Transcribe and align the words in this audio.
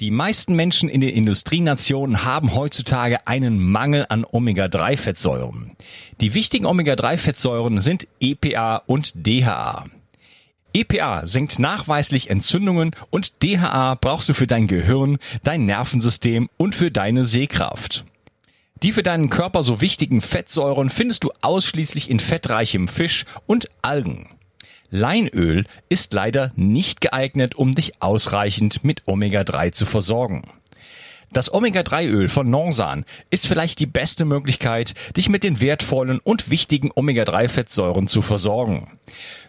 Die 0.00 0.10
meisten 0.10 0.56
Menschen 0.56 0.88
in 0.88 1.02
den 1.02 1.10
Industrienationen 1.10 2.24
haben 2.24 2.54
heutzutage 2.54 3.26
einen 3.26 3.62
Mangel 3.62 4.06
an 4.08 4.24
Omega-3-Fettsäuren. 4.24 5.76
Die 6.22 6.32
wichtigen 6.32 6.64
Omega-3-Fettsäuren 6.64 7.82
sind 7.82 8.08
EPA 8.18 8.76
und 8.86 9.12
DHA. 9.14 9.84
EPA 10.72 11.26
senkt 11.26 11.58
nachweislich 11.58 12.30
Entzündungen 12.30 12.92
und 13.10 13.42
DHA 13.42 13.96
brauchst 13.96 14.30
du 14.30 14.34
für 14.34 14.46
dein 14.46 14.68
Gehirn, 14.68 15.18
dein 15.42 15.66
Nervensystem 15.66 16.48
und 16.56 16.74
für 16.74 16.90
deine 16.90 17.26
Sehkraft. 17.26 18.06
Die 18.82 18.92
für 18.92 19.02
deinen 19.02 19.28
Körper 19.28 19.62
so 19.62 19.82
wichtigen 19.82 20.22
Fettsäuren 20.22 20.88
findest 20.88 21.24
du 21.24 21.32
ausschließlich 21.42 22.08
in 22.08 22.20
fettreichem 22.20 22.88
Fisch 22.88 23.26
und 23.46 23.68
Algen. 23.82 24.30
Leinöl 24.90 25.64
ist 25.88 26.12
leider 26.12 26.52
nicht 26.56 27.00
geeignet, 27.00 27.54
um 27.54 27.74
dich 27.74 28.02
ausreichend 28.02 28.82
mit 28.82 29.06
Omega-3 29.06 29.72
zu 29.72 29.86
versorgen. 29.86 30.42
Das 31.32 31.54
Omega-3-Öl 31.54 32.28
von 32.28 32.50
Norsan 32.50 33.04
ist 33.30 33.46
vielleicht 33.46 33.78
die 33.78 33.86
beste 33.86 34.24
Möglichkeit, 34.24 34.94
dich 35.16 35.28
mit 35.28 35.44
den 35.44 35.60
wertvollen 35.60 36.18
und 36.18 36.50
wichtigen 36.50 36.90
Omega-3-Fettsäuren 36.92 38.08
zu 38.08 38.20
versorgen. 38.20 38.98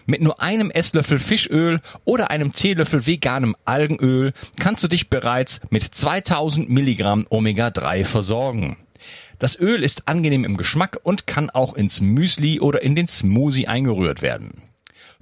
Mit 0.06 0.22
nur 0.22 0.40
einem 0.44 0.70
Esslöffel 0.70 1.18
Fischöl 1.18 1.82
oder 2.06 2.30
einem 2.30 2.54
Teelöffel 2.54 3.08
veganem 3.08 3.56
Algenöl 3.66 4.34
kannst 4.60 4.84
du 4.84 4.88
dich 4.88 5.10
bereits 5.10 5.60
mit 5.72 5.82
2000 5.82 6.70
Milligramm 6.70 7.26
Omega-3 7.32 8.06
versorgen. 8.06 8.78
Das 9.40 9.60
Öl 9.60 9.84
ist 9.84 10.08
angenehm 10.08 10.44
im 10.44 10.58
Geschmack 10.58 11.00
und 11.02 11.26
kann 11.26 11.50
auch 11.50 11.74
ins 11.74 12.00
Müsli 12.00 12.60
oder 12.60 12.84
in 12.84 12.96
den 12.96 13.08
Smoothie 13.08 13.68
eingerührt 13.68 14.22
werden. 14.22 14.71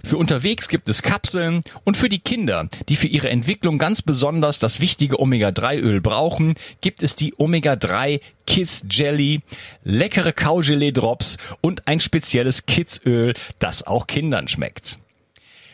Für 0.03 0.17
unterwegs 0.17 0.69
gibt 0.69 0.87
es 0.87 1.01
Kapseln 1.01 1.61
und 1.83 1.97
für 1.97 2.09
die 2.09 2.19
Kinder, 2.19 2.67
die 2.87 2.95
für 2.95 3.07
ihre 3.07 3.29
Entwicklung 3.29 3.77
ganz 3.77 4.01
besonders 4.01 4.57
das 4.57 4.79
wichtige 4.79 5.19
Omega-3-Öl 5.19 6.01
brauchen, 6.01 6.55
gibt 6.81 7.03
es 7.03 7.15
die 7.15 7.33
Omega-3 7.37 8.21
Kids 8.47 8.85
Jelly, 8.89 9.41
leckere 9.83 10.31
Kaugelee-Drops 10.31 11.37
und 11.61 11.87
ein 11.87 11.99
spezielles 11.99 12.65
Kids-Öl, 12.65 13.33
das 13.59 13.85
auch 13.85 14.07
Kindern 14.07 14.47
schmeckt. 14.47 14.99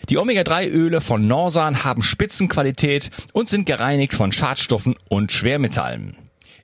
Die 0.10 0.18
Omega-3-Öle 0.18 1.02
von 1.02 1.28
Norsan 1.28 1.84
haben 1.84 2.02
Spitzenqualität 2.02 3.12
und 3.34 3.48
sind 3.48 3.66
gereinigt 3.66 4.14
von 4.14 4.32
Schadstoffen 4.32 4.96
und 5.08 5.32
Schwermetallen. 5.32 6.18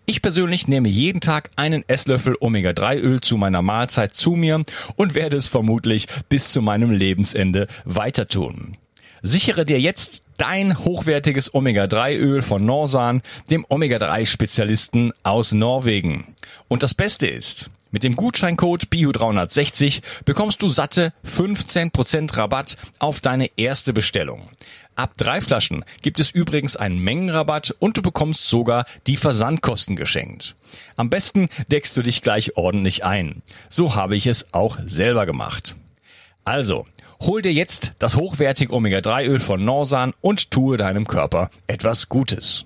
Ich 0.06 0.22
persönlich 0.22 0.68
nehme 0.68 0.90
jeden 0.90 1.22
Tag 1.22 1.52
einen 1.56 1.88
Esslöffel 1.88 2.36
Omega-3-Öl 2.40 3.22
zu 3.22 3.38
meiner 3.38 3.62
Mahlzeit 3.62 4.14
zu 4.14 4.32
mir 4.32 4.64
und 4.96 5.16
werde 5.16 5.38
es 5.38 5.48
vermutlich 5.48 6.08
bis 6.28 6.52
zu 6.52 6.62
meinem 6.62 6.92
Lebensende 6.92 7.68
weiter 7.86 8.28
tun. 8.28 8.78
Sichere 9.22 9.66
dir 9.66 9.80
jetzt 9.80 10.24
dein 10.38 10.80
hochwertiges 10.80 11.54
Omega-3-Öl 11.54 12.42
von 12.42 12.66
Norsan, 12.66 13.22
dem 13.52 13.64
Omega-3-Spezialisten 13.70 15.14
aus 15.22 15.52
Norwegen. 15.52 16.34
Und 16.68 16.82
das 16.82 16.96
Beste 16.96 17.28
ist, 17.28 17.70
mit 17.92 18.04
dem 18.04 18.16
Gutscheincode 18.16 18.86
BIO360 18.86 20.02
bekommst 20.26 20.62
du 20.62 20.70
satte 20.70 21.14
15% 21.26 22.38
Rabatt 22.38 22.78
auf 23.00 23.20
deine 23.20 23.50
erste 23.58 23.94
Bestellung. 23.94 24.50
Ab 24.96 25.14
drei 25.18 25.42
Flaschen 25.42 25.86
gibt 26.02 26.20
es 26.20 26.32
übrigens 26.32 26.76
einen 26.76 27.00
Mengenrabatt 27.00 27.76
und 27.80 27.98
du 27.98 28.02
bekommst 28.02 28.48
sogar 28.48 28.86
die 29.08 29.18
Versandkosten 29.18 29.96
geschenkt. 29.96 30.56
Am 30.96 31.10
besten 31.10 31.50
deckst 31.68 31.96
du 31.96 32.02
dich 32.02 32.22
gleich 32.22 32.58
ordentlich 32.58 33.04
ein. 33.04 33.42
So 33.70 33.96
habe 33.96 34.16
ich 34.16 34.28
es 34.28 34.54
auch 34.54 34.80
selber 34.86 35.26
gemacht. 35.26 35.76
Also, 36.44 36.88
hol 37.22 37.42
dir 37.42 37.54
jetzt 37.54 37.94
das 38.00 38.16
hochwertige 38.16 38.74
Omega-3-Öl 38.74 39.40
von 39.40 39.64
Norsan 39.64 40.14
und 40.22 40.50
tue 40.52 40.78
deinem 40.78 41.06
Körper 41.08 41.50
etwas 41.68 42.10
Gutes. 42.10 42.66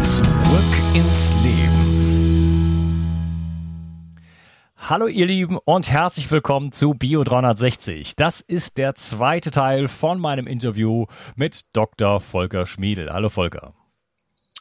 Zurück 0.00 0.94
ins 0.94 1.34
Leben. 1.42 1.88
Hallo 4.76 5.06
ihr 5.06 5.26
Lieben 5.26 5.58
und 5.64 5.90
herzlich 5.90 6.30
willkommen 6.30 6.72
zu 6.72 6.94
Bio 6.94 7.24
360. 7.24 8.16
Das 8.16 8.40
ist 8.40 8.78
der 8.78 8.94
zweite 8.94 9.50
Teil 9.50 9.88
von 9.88 10.20
meinem 10.20 10.46
Interview 10.46 11.06
mit 11.36 11.62
Dr. 11.72 12.20
Volker 12.20 12.64
Schmiedel. 12.64 13.12
Hallo 13.12 13.28
Volker. 13.28 13.74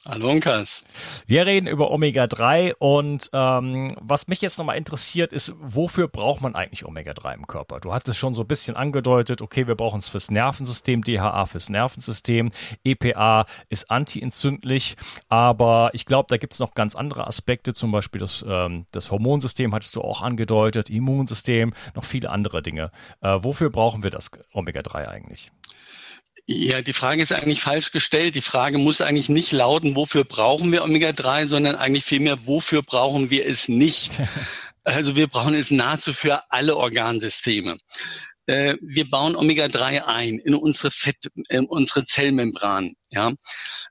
Hallo 0.10 0.30
Unkas. 0.30 0.86
Wir 1.26 1.46
reden 1.46 1.68
über 1.68 1.92
Omega-3 1.92 2.76
und 2.80 3.30
ähm, 3.34 3.94
was 4.00 4.30
mich 4.30 4.40
jetzt 4.40 4.58
nochmal 4.58 4.78
interessiert 4.78 5.34
ist, 5.34 5.54
wofür 5.60 6.08
braucht 6.08 6.40
man 6.40 6.56
eigentlich 6.56 6.86
Omega-3 6.86 7.34
im 7.34 7.46
Körper? 7.46 7.82
Du 7.82 7.94
hattest 7.94 8.18
schon 8.18 8.34
so 8.34 8.44
ein 8.44 8.48
bisschen 8.48 8.78
angedeutet, 8.78 9.42
okay, 9.42 9.68
wir 9.68 9.76
brauchen 9.76 10.00
es 10.00 10.08
fürs 10.08 10.32
Nervensystem, 10.32 11.04
DHA 11.04 11.46
fürs 11.48 11.68
Nervensystem, 11.68 12.52
EPA 12.86 13.48
ist 13.68 13.92
antientzündlich, 13.92 14.96
aber 15.28 15.90
ich 15.92 16.06
glaube, 16.06 16.28
da 16.30 16.38
gibt 16.38 16.54
es 16.54 16.60
noch 16.60 16.74
ganz 16.74 16.96
andere 16.96 17.28
Aspekte, 17.28 17.74
zum 17.74 17.92
Beispiel 17.92 18.22
das, 18.22 18.46
ähm, 18.48 18.86
das 18.94 19.12
Hormonsystem 19.12 19.76
hattest 19.76 19.98
du 19.98 20.02
auch 20.02 20.22
angedeutet, 20.22 20.90
Immunsystem, 20.90 21.74
noch 21.96 22.06
viele 22.06 22.30
andere 22.30 22.62
Dinge. 22.62 22.92
Äh, 23.20 23.40
wofür 23.42 23.70
brauchen 23.70 24.04
wir 24.04 24.10
das 24.10 24.32
Omega-3 24.54 25.10
eigentlich? 25.10 25.52
Ja, 26.50 26.82
die 26.82 26.94
Frage 26.94 27.22
ist 27.22 27.34
eigentlich 27.34 27.62
falsch 27.62 27.92
gestellt. 27.92 28.36
Die 28.36 28.42
Frage 28.42 28.78
muss 28.78 29.02
eigentlich 29.02 29.28
nicht 29.28 29.52
lauten, 29.52 29.98
wofür 29.98 30.24
brauchen 30.24 30.72
wir 30.72 30.82
Omega-3, 30.84 31.46
sondern 31.46 31.76
eigentlich 31.76 32.06
vielmehr, 32.06 32.38
wofür 32.46 32.82
brauchen 32.82 33.30
wir 33.30 33.46
es 33.46 33.68
nicht? 33.68 34.12
Also 34.90 35.18
wir 35.18 35.28
brauchen 35.28 35.54
es 35.54 35.70
nahezu 35.70 36.14
für 36.14 36.44
alle 36.50 36.78
Organsysteme. 36.78 37.78
Äh, 38.48 38.78
wir 38.82 39.10
bauen 39.10 39.36
Omega-3 39.36 40.06
ein 40.06 40.40
in 40.40 40.56
unsere 40.56 40.90
Fett, 40.90 41.30
in 41.50 41.66
unsere 41.66 42.06
Zellmembran. 42.06 42.96
Ja, 43.12 43.32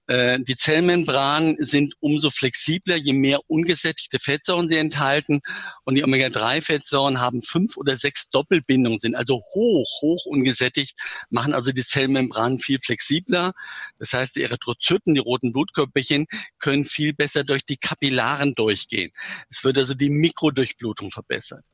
äh, 0.08 0.38
die 0.40 0.56
Zellmembranen 0.56 1.56
sind 1.64 1.94
umso 2.00 2.30
flexibler, 2.30 2.96
je 2.96 3.14
mehr 3.14 3.40
ungesättigte 3.46 4.18
Fettsäuren 4.18 4.68
sie 4.68 4.76
enthalten. 4.76 5.40
Und 5.84 5.94
die 5.94 6.04
Omega-3-Fettsäuren 6.04 7.18
haben 7.18 7.40
fünf 7.40 7.76
oder 7.76 7.96
sechs 7.96 8.28
Doppelbindungen, 8.30 9.00
sind 9.00 9.14
also 9.14 9.42
hoch, 9.54 10.02
hoch 10.02 10.26
ungesättigt, 10.26 10.98
machen 11.30 11.54
also 11.54 11.72
die 11.72 11.84
Zellmembranen 11.84 12.58
viel 12.58 12.78
flexibler. 12.78 13.52
Das 13.98 14.12
heißt, 14.12 14.36
die 14.36 14.42
Erythrozyten, 14.42 15.14
die 15.14 15.20
roten 15.20 15.52
Blutkörperchen, 15.52 16.26
können 16.58 16.84
viel 16.84 17.14
besser 17.14 17.44
durch 17.44 17.64
die 17.64 17.78
Kapillaren 17.78 18.54
durchgehen. 18.54 19.12
Es 19.50 19.64
wird 19.64 19.78
also 19.78 19.94
die 19.94 20.10
Mikrodurchblutung 20.10 21.10
verbessert. 21.10 21.64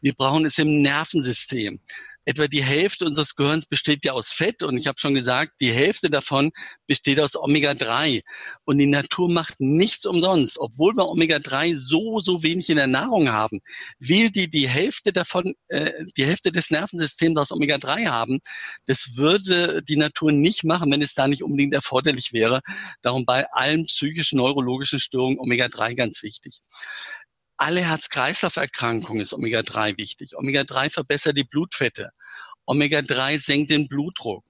Wir 0.00 0.14
brauchen 0.14 0.46
es 0.46 0.58
im 0.58 0.82
Nervensystem 0.82 1.80
etwa 2.24 2.46
die 2.46 2.62
Hälfte 2.62 3.04
unseres 3.04 3.34
Gehirns 3.34 3.66
besteht 3.66 4.04
ja 4.04 4.12
aus 4.12 4.32
Fett 4.32 4.62
und 4.62 4.76
ich 4.76 4.86
habe 4.86 4.98
schon 4.98 5.14
gesagt, 5.14 5.52
die 5.60 5.72
Hälfte 5.72 6.10
davon 6.10 6.50
besteht 6.86 7.20
aus 7.20 7.36
Omega-3 7.36 8.22
und 8.64 8.78
die 8.78 8.86
Natur 8.86 9.30
macht 9.30 9.54
nichts 9.58 10.06
umsonst, 10.06 10.58
obwohl 10.58 10.94
wir 10.94 11.08
Omega-3 11.08 11.76
so 11.76 12.20
so 12.20 12.42
wenig 12.42 12.70
in 12.70 12.76
der 12.76 12.86
Nahrung 12.86 13.30
haben, 13.30 13.60
will 13.98 14.30
die 14.30 14.48
die 14.48 14.68
Hälfte 14.68 15.12
davon, 15.12 15.54
äh, 15.68 15.90
die 16.16 16.24
Hälfte 16.24 16.52
des 16.52 16.70
Nervensystems 16.70 17.38
aus 17.38 17.52
Omega-3 17.52 18.06
haben. 18.06 18.40
Das 18.86 19.08
würde 19.16 19.82
die 19.82 19.96
Natur 19.96 20.32
nicht 20.32 20.64
machen, 20.64 20.90
wenn 20.92 21.02
es 21.02 21.14
da 21.14 21.28
nicht 21.28 21.42
unbedingt 21.42 21.74
erforderlich 21.74 22.32
wäre. 22.32 22.60
Darum 23.02 23.24
bei 23.24 23.46
allen 23.52 23.86
psychischen 23.86 24.38
neurologischen 24.38 25.00
Störungen 25.00 25.38
Omega-3 25.38 25.96
ganz 25.96 26.22
wichtig 26.22 26.60
alle 27.62 27.82
Herz-Kreislauf-Erkrankungen 27.82 29.20
ist 29.22 29.32
Omega-3 29.32 29.96
wichtig. 29.96 30.36
Omega-3 30.36 30.90
verbessert 30.90 31.38
die 31.38 31.44
Blutfette. 31.44 32.10
Omega-3 32.66 33.38
senkt 33.38 33.70
den 33.70 33.86
Blutdruck. 33.86 34.44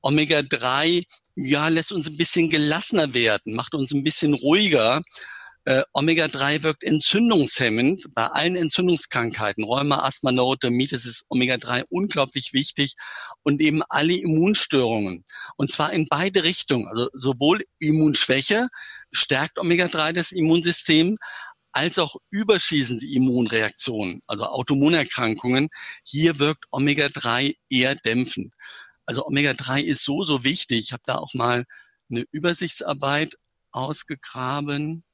Omega-3 0.00 1.04
ja, 1.34 1.68
lässt 1.68 1.92
uns 1.92 2.08
ein 2.08 2.16
bisschen 2.16 2.50
gelassener 2.50 3.14
werden, 3.14 3.54
macht 3.54 3.74
uns 3.74 3.92
ein 3.92 4.04
bisschen 4.04 4.34
ruhiger. 4.34 5.00
Äh, 5.64 5.82
Omega-3 5.92 6.62
wirkt 6.62 6.84
entzündungshemmend 6.84 8.06
bei 8.14 8.26
allen 8.26 8.56
Entzündungskrankheiten. 8.56 9.64
Rheuma, 9.64 10.04
Asthma, 10.04 10.32
Neurodermitis 10.32 11.06
ist 11.06 11.24
Omega-3 11.28 11.84
unglaublich 11.88 12.52
wichtig 12.52 12.94
und 13.42 13.60
eben 13.60 13.82
alle 13.88 14.14
Immunstörungen. 14.14 15.24
Und 15.56 15.70
zwar 15.70 15.92
in 15.92 16.06
beide 16.08 16.42
Richtungen. 16.42 16.88
Also 16.88 17.08
sowohl 17.12 17.62
Immunschwäche 17.78 18.68
stärkt 19.12 19.58
Omega-3 19.58 20.12
das 20.12 20.32
Immunsystem, 20.32 21.16
als 21.72 21.98
auch 21.98 22.16
überschießende 22.30 23.06
Immunreaktionen, 23.06 24.22
also 24.26 24.44
Autoimmunerkrankungen. 24.44 25.68
Hier 26.04 26.38
wirkt 26.38 26.66
Omega-3 26.70 27.56
eher 27.70 27.94
dämpfend. 27.94 28.54
Also 29.06 29.26
Omega-3 29.26 29.82
ist 29.82 30.04
so, 30.04 30.22
so 30.22 30.44
wichtig. 30.44 30.80
Ich 30.80 30.92
habe 30.92 31.02
da 31.06 31.16
auch 31.16 31.34
mal 31.34 31.64
eine 32.10 32.24
Übersichtsarbeit 32.30 33.36
ausgegraben. 33.72 35.04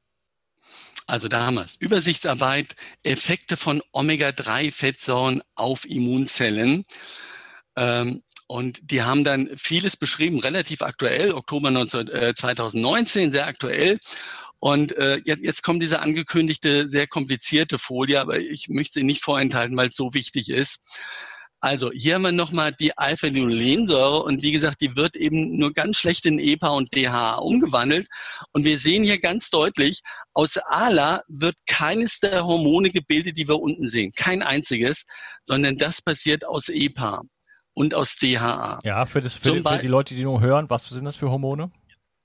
Also 1.07 1.29
da 1.29 1.47
haben 1.47 1.55
wir. 1.55 1.67
Übersichtsarbeit, 1.79 2.75
Effekte 3.03 3.57
von 3.57 3.81
Omega-3-Fettsäuren 3.93 5.43
auf 5.55 5.89
Immunzellen. 5.89 6.83
Ähm, 7.77 8.23
und 8.47 8.91
die 8.91 9.03
haben 9.03 9.25
dann 9.25 9.51
vieles 9.57 9.97
beschrieben, 9.97 10.41
relativ 10.41 10.81
aktuell, 10.81 11.33
Oktober 11.33 11.71
19, 11.71 12.09
äh, 12.09 12.35
2019, 12.35 13.31
sehr 13.31 13.47
aktuell. 13.47 13.99
Und 14.61 14.97
äh, 14.97 15.21
jetzt, 15.25 15.43
jetzt 15.43 15.63
kommt 15.63 15.83
diese 15.83 16.01
angekündigte, 16.01 16.89
sehr 16.89 17.07
komplizierte 17.07 17.79
Folie, 17.79 18.21
aber 18.21 18.39
ich 18.39 18.69
möchte 18.69 19.01
sie 19.01 19.05
nicht 19.05 19.23
vorenthalten, 19.23 19.77
weil 19.77 19.89
es 19.89 19.97
so 19.97 20.15
wichtig 20.15 20.51
ist. 20.51 20.81
Also 21.61 21.91
hier 21.93 22.15
haben 22.15 22.23
wir 22.23 22.33
nochmal 22.33 22.73
die 22.73 22.97
Alpha-Linolensäure 22.97 24.23
und 24.23 24.43
wie 24.43 24.53
gesagt, 24.53 24.81
die 24.81 24.95
wird 24.95 25.17
eben 25.17 25.57
nur 25.57 25.73
ganz 25.73 25.99
schlecht 25.99 26.25
in 26.25 26.39
EPA 26.39 26.69
und 26.69 26.95
DHA 26.95 27.35
umgewandelt. 27.37 28.07
Und 28.53 28.65
wir 28.65 28.79
sehen 28.79 29.03
hier 29.03 29.19
ganz 29.19 29.51
deutlich, 29.51 30.03
aus 30.35 30.57
ALA 30.57 31.23
wird 31.27 31.57
keines 31.67 32.21
der 32.21 32.47
Hormone 32.47 32.91
gebildet, 32.91 33.37
die 33.39 33.49
wir 33.49 33.59
unten 33.59 33.89
sehen. 33.89 34.13
Kein 34.15 34.43
einziges, 34.43 35.05
sondern 35.45 35.77
das 35.77 36.01
passiert 36.01 36.47
aus 36.47 36.69
EPA 36.69 37.23
und 37.75 37.93
aus 37.93 38.17
DHA. 38.17 38.79
Ja, 38.85 39.05
für, 39.07 39.21
das, 39.21 39.35
für, 39.35 39.57
für 39.57 39.79
die 39.79 39.89
Leute, 39.89 40.15
die 40.15 40.23
nur 40.23 40.41
hören, 40.41 40.71
was 40.71 40.89
sind 40.89 41.05
das 41.05 41.17
für 41.17 41.31
Hormone? 41.31 41.73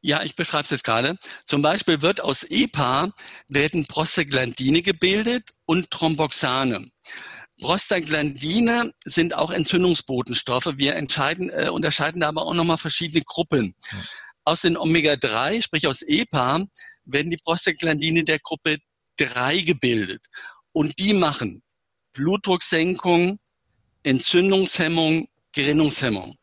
Ja, 0.05 0.21
ich 0.21 0.35
beschreibe 0.35 0.65
es 0.65 0.69
jetzt 0.69 0.83
gerade. 0.83 1.17
Zum 1.45 1.61
Beispiel 1.61 2.01
wird 2.01 2.19
aus 2.19 2.43
EPA 2.43 3.09
werden 3.47 3.85
Prostaglandine 3.85 4.81
gebildet 4.81 5.49
und 5.65 5.89
Thromboxane. 5.91 6.91
Prostaglandine 7.61 8.91
sind 9.05 9.33
auch 9.33 9.49
Entzündungsbotenstoffe. 9.49 10.73
Wir 10.75 10.97
entscheiden, 10.97 11.49
äh, 11.51 11.69
unterscheiden 11.69 12.19
da 12.19 12.27
aber 12.27 12.41
auch 12.45 12.53
nochmal 12.53 12.77
verschiedene 12.77 13.23
Gruppen. 13.25 13.75
Aus 14.43 14.61
den 14.61 14.75
Omega-3, 14.75 15.61
sprich 15.61 15.87
aus 15.87 16.01
EPA, 16.01 16.65
werden 17.05 17.31
die 17.31 17.37
Prostaglandine 17.37 18.25
der 18.25 18.39
Gruppe 18.39 18.79
3 19.17 19.61
gebildet. 19.61 20.21
Und 20.73 20.99
die 20.99 21.13
machen 21.13 21.63
Blutdrucksenkung, 22.11 23.39
Entzündungshemmung, 24.03 25.29
Gerinnungshemmung. 25.53 26.35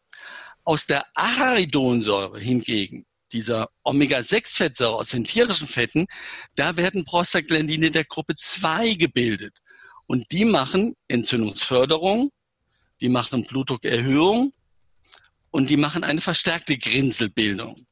Aus 0.64 0.86
der 0.86 1.04
Acharidonsäure 1.14 2.38
hingegen 2.38 3.04
dieser 3.32 3.68
Omega-6-Fettsäure 3.82 4.96
aus 4.96 5.10
den 5.10 5.24
tierischen 5.24 5.68
Fetten, 5.68 6.06
da 6.54 6.76
werden 6.76 7.04
Prostaglandine 7.04 7.90
der 7.90 8.04
Gruppe 8.04 8.36
2 8.36 8.94
gebildet. 8.94 9.58
Und 10.06 10.32
die 10.32 10.44
machen 10.44 10.94
Entzündungsförderung, 11.08 12.30
die 13.00 13.08
machen 13.08 13.44
Blutdruckerhöhung 13.44 14.52
und 15.50 15.70
die 15.70 15.76
machen 15.76 16.04
eine 16.04 16.20
verstärkte 16.20 16.76
Grinselbildung. 16.76 17.86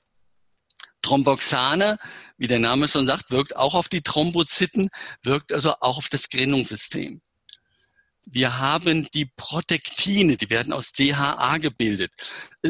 Thromboxane, 1.02 1.98
wie 2.36 2.48
der 2.48 2.58
Name 2.58 2.88
schon 2.88 3.06
sagt, 3.06 3.30
wirkt 3.30 3.56
auch 3.56 3.74
auf 3.74 3.88
die 3.88 4.02
Thrombozyten, 4.02 4.88
wirkt 5.22 5.52
also 5.52 5.74
auch 5.80 5.98
auf 5.98 6.08
das 6.08 6.28
Gerinnungssystem. 6.28 7.20
Wir 8.30 8.58
haben 8.58 9.08
die 9.14 9.30
Protektine, 9.36 10.36
die 10.36 10.50
werden 10.50 10.74
aus 10.74 10.92
DHA 10.92 11.56
gebildet. 11.58 12.12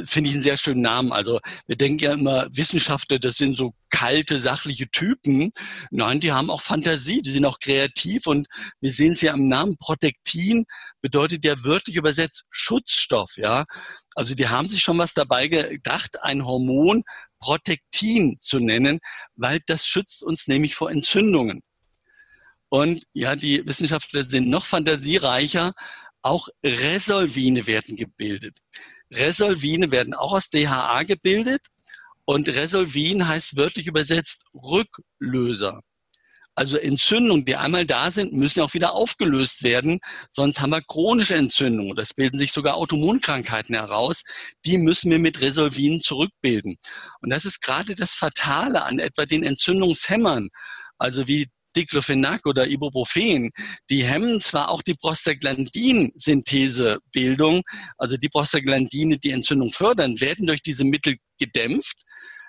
Finde 0.04 0.28
ich 0.28 0.34
einen 0.36 0.44
sehr 0.44 0.56
schönen 0.56 0.82
Namen. 0.82 1.12
Also 1.12 1.40
wir 1.66 1.76
denken 1.76 2.04
ja 2.04 2.12
immer, 2.12 2.46
Wissenschaftler, 2.52 3.18
das 3.18 3.38
sind 3.38 3.56
so 3.56 3.74
kalte, 3.90 4.38
sachliche 4.38 4.88
Typen. 4.90 5.50
Nein, 5.90 6.20
die 6.20 6.30
haben 6.30 6.50
auch 6.50 6.60
Fantasie, 6.60 7.22
die 7.22 7.30
sind 7.30 7.44
auch 7.44 7.58
kreativ 7.58 8.28
und 8.28 8.46
wir 8.80 8.92
sehen 8.92 9.12
es 9.12 9.20
ja 9.20 9.32
am 9.32 9.48
Namen 9.48 9.76
Protektin, 9.78 10.64
bedeutet 11.00 11.44
ja 11.44 11.54
wörtlich 11.64 11.96
übersetzt 11.96 12.44
Schutzstoff, 12.50 13.36
ja. 13.36 13.64
Also 14.14 14.34
die 14.34 14.48
haben 14.48 14.68
sich 14.68 14.82
schon 14.82 14.98
was 14.98 15.12
dabei 15.12 15.48
gedacht, 15.48 16.22
ein 16.22 16.44
Hormon 16.44 17.02
Protektin 17.40 18.36
zu 18.40 18.60
nennen, 18.60 19.00
weil 19.34 19.60
das 19.66 19.86
schützt 19.86 20.22
uns 20.22 20.46
nämlich 20.46 20.74
vor 20.74 20.90
Entzündungen. 20.90 21.62
Und 22.68 23.02
ja, 23.12 23.36
die 23.36 23.66
Wissenschaftler 23.66 24.24
sind 24.24 24.48
noch 24.48 24.64
fantasiereicher. 24.64 25.72
Auch 26.22 26.48
Resolvine 26.64 27.66
werden 27.66 27.96
gebildet. 27.96 28.58
Resolvine 29.10 29.90
werden 29.90 30.14
auch 30.14 30.34
aus 30.34 30.50
DHA 30.50 31.04
gebildet. 31.04 31.62
Und 32.24 32.48
Resolvin 32.48 33.26
heißt 33.26 33.56
wörtlich 33.56 33.86
übersetzt 33.86 34.42
Rücklöser. 34.52 35.80
Also 36.54 36.76
Entzündungen, 36.76 37.44
die 37.44 37.54
einmal 37.54 37.86
da 37.86 38.10
sind, 38.10 38.32
müssen 38.32 38.62
auch 38.62 38.74
wieder 38.74 38.92
aufgelöst 38.92 39.62
werden. 39.62 40.00
Sonst 40.30 40.60
haben 40.60 40.70
wir 40.70 40.82
chronische 40.82 41.36
Entzündungen. 41.36 41.94
Das 41.94 42.14
bilden 42.14 42.38
sich 42.38 42.50
sogar 42.50 42.74
Autoimmunkrankheiten 42.74 43.76
heraus. 43.76 44.24
Die 44.66 44.76
müssen 44.76 45.10
wir 45.10 45.20
mit 45.20 45.40
Resolvinen 45.40 46.00
zurückbilden. 46.00 46.76
Und 47.20 47.30
das 47.30 47.44
ist 47.44 47.62
gerade 47.62 47.94
das 47.94 48.14
Fatale 48.14 48.82
an 48.82 48.98
etwa 48.98 49.24
den 49.24 49.44
Entzündungshämmern. 49.44 50.48
Also 50.98 51.28
wie 51.28 51.46
Diclofenac 51.76 52.46
oder 52.46 52.66
Ibuprofen, 52.68 53.50
die 53.90 54.04
hemmen 54.04 54.40
zwar 54.40 54.70
auch 54.70 54.80
die 54.82 54.94
Prostaglandin-Synthesebildung, 54.94 57.62
also 57.96 58.16
die 58.16 58.28
Prostaglandine, 58.28 59.18
die 59.18 59.30
Entzündung 59.30 59.70
fördern, 59.70 60.20
werden 60.20 60.46
durch 60.46 60.62
diese 60.62 60.84
Mittel 60.84 61.16
gedämpft, 61.38 61.96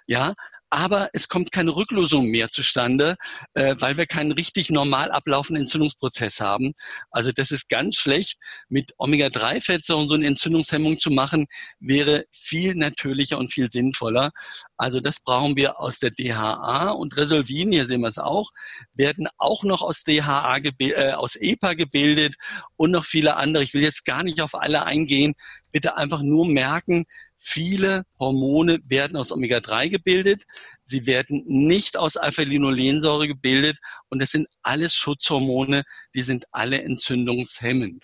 ja, 0.07 0.33
aber 0.69 1.09
es 1.13 1.27
kommt 1.27 1.51
keine 1.51 1.75
Rücklösung 1.75 2.27
mehr 2.27 2.49
zustande, 2.49 3.15
äh, 3.53 3.75
weil 3.79 3.97
wir 3.97 4.05
keinen 4.05 4.31
richtig 4.31 4.69
normal 4.69 5.11
ablaufenden 5.11 5.63
Entzündungsprozess 5.63 6.39
haben. 6.39 6.73
Also 7.11 7.31
das 7.31 7.51
ist 7.51 7.69
ganz 7.69 7.95
schlecht. 7.95 8.38
Mit 8.67 8.91
Omega-3-Fettsäuren 8.97 10.07
so 10.07 10.13
eine 10.13 10.27
Entzündungshemmung 10.27 10.97
zu 10.97 11.09
machen, 11.09 11.47
wäre 11.79 12.25
viel 12.31 12.75
natürlicher 12.75 13.38
und 13.38 13.51
viel 13.51 13.71
sinnvoller. 13.71 14.31
Also 14.77 14.99
das 14.99 15.19
brauchen 15.19 15.55
wir 15.55 15.79
aus 15.79 15.99
der 15.99 16.11
DHA 16.11 16.91
und 16.91 17.17
Resolvin, 17.17 17.71
hier 17.71 17.88
sehen 17.88 18.01
wir 18.01 18.09
es 18.09 18.19
auch, 18.19 18.51
werden 18.93 19.27
auch 19.38 19.63
noch 19.63 19.81
aus 19.81 20.03
DHA, 20.03 20.57
äh, 20.57 21.13
aus 21.13 21.35
EPA 21.35 21.73
gebildet 21.73 22.35
und 22.75 22.91
noch 22.91 23.05
viele 23.05 23.35
andere. 23.38 23.63
Ich 23.63 23.73
will 23.73 23.81
jetzt 23.81 24.05
gar 24.05 24.23
nicht 24.23 24.41
auf 24.41 24.55
alle 24.55 24.85
eingehen. 24.85 25.33
Bitte 25.71 25.97
einfach 25.97 26.21
nur 26.21 26.47
merken, 26.47 27.05
Viele 27.39 28.03
Hormone 28.19 28.79
werden 28.86 29.15
aus 29.15 29.31
Omega-3 29.31 29.89
gebildet. 29.89 30.43
Sie 30.84 31.05
werden 31.08 31.43
nicht 31.48 31.96
aus 31.96 32.17
Alpha-Linolensäure 32.17 33.27
gebildet. 33.27 33.77
Und 34.10 34.19
das 34.19 34.31
sind 34.31 34.48
alles 34.62 34.93
Schutzhormone. 34.93 35.84
Die 36.13 36.22
sind 36.22 36.46
alle 36.51 36.81
entzündungshemmend. 36.84 38.03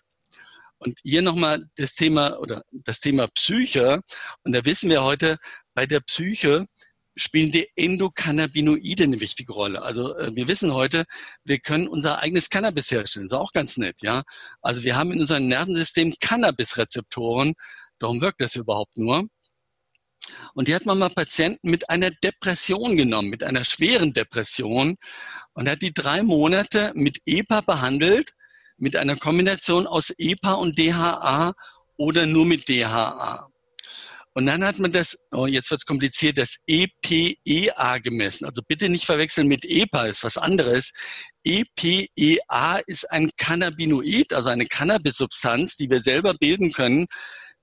Und 0.77 0.99
hier 1.03 1.21
nochmal 1.21 1.65
das 1.75 1.95
Thema 1.95 2.39
oder 2.39 2.63
das 2.71 3.01
Thema 3.01 3.27
Psyche. 3.27 4.01
Und 4.43 4.55
da 4.55 4.63
wissen 4.63 4.89
wir 4.89 5.03
heute, 5.03 5.37
bei 5.73 5.85
der 5.85 5.99
Psyche 5.99 6.65
spielen 7.15 7.51
die 7.51 7.67
Endokannabinoide 7.75 9.03
eine 9.03 9.19
wichtige 9.19 9.53
Rolle. 9.53 9.81
Also 9.81 10.15
äh, 10.17 10.35
wir 10.35 10.47
wissen 10.47 10.73
heute, 10.73 11.05
wir 11.43 11.59
können 11.59 11.87
unser 11.87 12.19
eigenes 12.19 12.49
Cannabis 12.49 12.91
herstellen. 12.91 13.25
Das 13.25 13.31
ist 13.31 13.37
auch 13.37 13.53
ganz 13.53 13.77
nett, 13.77 14.01
ja. 14.01 14.23
Also 14.61 14.83
wir 14.83 14.95
haben 14.97 15.11
in 15.11 15.21
unserem 15.21 15.47
Nervensystem 15.47 16.13
Cannabis-Rezeptoren 16.19 17.53
Darum 17.99 18.21
wirkt 18.21 18.41
das 18.41 18.55
überhaupt 18.55 18.97
nur. 18.97 19.27
Und 20.53 20.67
die 20.67 20.75
hat 20.75 20.85
man 20.85 20.97
mal 20.97 21.09
Patienten 21.09 21.69
mit 21.69 21.89
einer 21.89 22.09
Depression 22.11 22.97
genommen, 22.97 23.29
mit 23.29 23.43
einer 23.43 23.63
schweren 23.63 24.13
Depression 24.13 24.95
und 25.53 25.69
hat 25.69 25.81
die 25.81 25.93
drei 25.93 26.23
Monate 26.23 26.91
mit 26.95 27.19
EPA 27.25 27.61
behandelt, 27.61 28.31
mit 28.77 28.95
einer 28.95 29.15
Kombination 29.15 29.87
aus 29.87 30.11
EPA 30.17 30.53
und 30.53 30.77
DHA 30.77 31.53
oder 31.97 32.25
nur 32.25 32.45
mit 32.45 32.67
DHA. 32.67 33.47
Und 34.37 34.47
dann 34.47 34.65
hat 34.65 34.79
man 34.79 34.91
das, 34.91 35.17
oh, 35.31 35.45
jetzt 35.45 35.71
wird's 35.71 35.85
kompliziert, 35.85 36.37
das 36.37 36.57
EPEA 36.67 37.99
gemessen. 37.99 38.43
Also 38.43 38.61
bitte 38.67 38.89
nicht 38.89 39.05
verwechseln 39.05 39.47
mit 39.47 39.63
EPA, 39.63 40.07
ist 40.07 40.25
was 40.25 40.35
anderes. 40.35 40.91
EPEA 41.45 42.81
ist 42.85 43.09
ein 43.11 43.31
Cannabinoid, 43.37 44.33
also 44.33 44.49
eine 44.49 44.65
Cannabis-Substanz, 44.65 45.77
die 45.77 45.89
wir 45.89 46.01
selber 46.01 46.33
bilden 46.33 46.73
können, 46.73 47.05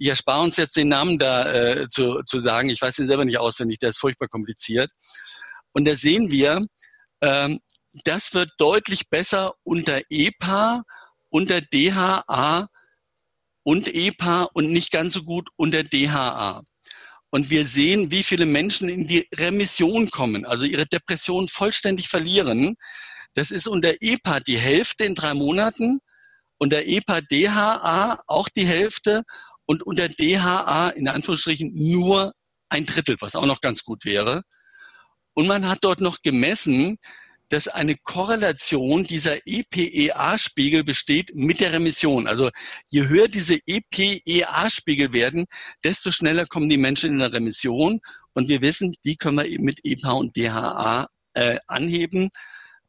ich 0.03 0.09
erspare 0.09 0.43
uns 0.43 0.57
jetzt 0.57 0.75
den 0.77 0.89
Namen 0.89 1.17
da 1.17 1.47
äh, 1.53 1.89
zu, 1.89 2.23
zu 2.27 2.41
sagen. 2.41 2.69
Ich 2.71 2.83
weiß 2.83 2.97
den 2.97 3.07
selber 3.07 3.25
nicht 3.25 3.39
auswendig, 3.39 3.79
der 3.79 3.91
ist 3.91 4.01
furchtbar 4.01 4.27
kompliziert. 4.27 4.91
Und 5.73 5.85
da 5.85 5.95
sehen 5.95 6.33
wir, 6.33 6.61
ähm, 7.21 7.61
das 8.05 8.35
wird 8.35 8.51
deutlich 8.59 9.09
besser 9.09 9.53
unter 9.63 10.01
EPA, 10.11 10.83
unter 11.29 11.61
DHA 11.61 12.67
und 13.63 13.95
EPA 13.95 14.49
und 14.55 14.73
nicht 14.73 14.91
ganz 14.91 15.13
so 15.13 15.23
gut 15.23 15.49
unter 15.55 15.85
DHA. 15.85 16.63
Und 17.31 17.51
wir 17.51 17.65
sehen, 17.65 18.11
wie 18.11 18.25
viele 18.25 18.45
Menschen 18.45 18.89
in 18.89 19.07
die 19.07 19.29
Remission 19.33 20.11
kommen, 20.11 20.45
also 20.45 20.65
ihre 20.65 20.87
Depression 20.87 21.47
vollständig 21.47 22.09
verlieren. 22.09 22.75
Das 23.35 23.53
ist 23.53 23.69
unter 23.69 23.95
EPA 24.01 24.41
die 24.41 24.59
Hälfte 24.59 25.05
in 25.05 25.15
drei 25.15 25.33
Monaten, 25.33 26.01
unter 26.59 26.85
EPA 26.85 27.21
DHA 27.21 28.19
auch 28.27 28.49
die 28.49 28.67
Hälfte 28.67 29.23
und 29.73 29.83
unter 29.85 30.07
DHA 30.07 30.91
in 30.91 31.09
Anführungsstrichen 31.09 31.73
nur 31.73 32.35
ein 32.69 32.85
Drittel, 32.85 33.17
was 33.21 33.35
auch 33.35 33.47
noch 33.47 33.63
ganz 33.63 33.85
gut 33.85 34.05
wäre. 34.05 34.43
Und 35.33 35.47
man 35.47 35.67
hat 35.67 35.79
dort 35.81 36.03
noch 36.03 36.21
gemessen, 36.21 36.99
dass 37.49 37.69
eine 37.69 37.97
Korrelation 37.97 39.05
dieser 39.05 39.39
EPEA-Spiegel 39.47 40.85
besteht 40.85 41.35
mit 41.35 41.61
der 41.61 41.73
Remission. 41.73 42.27
Also 42.27 42.51
je 42.87 43.09
höher 43.09 43.29
diese 43.29 43.59
EPEA-Spiegel 43.67 45.15
werden, 45.15 45.47
desto 45.83 46.11
schneller 46.11 46.45
kommen 46.45 46.69
die 46.69 46.77
Menschen 46.77 47.11
in 47.11 47.19
der 47.19 47.33
Remission. 47.33 48.01
Und 48.35 48.51
wir 48.51 48.61
wissen, 48.61 48.95
die 49.07 49.17
können 49.17 49.39
wir 49.39 49.47
eben 49.47 49.65
mit 49.65 49.81
EPA 49.85 50.13
und 50.13 50.37
DHA 50.37 51.07
äh, 51.33 51.59
anheben. 51.67 52.29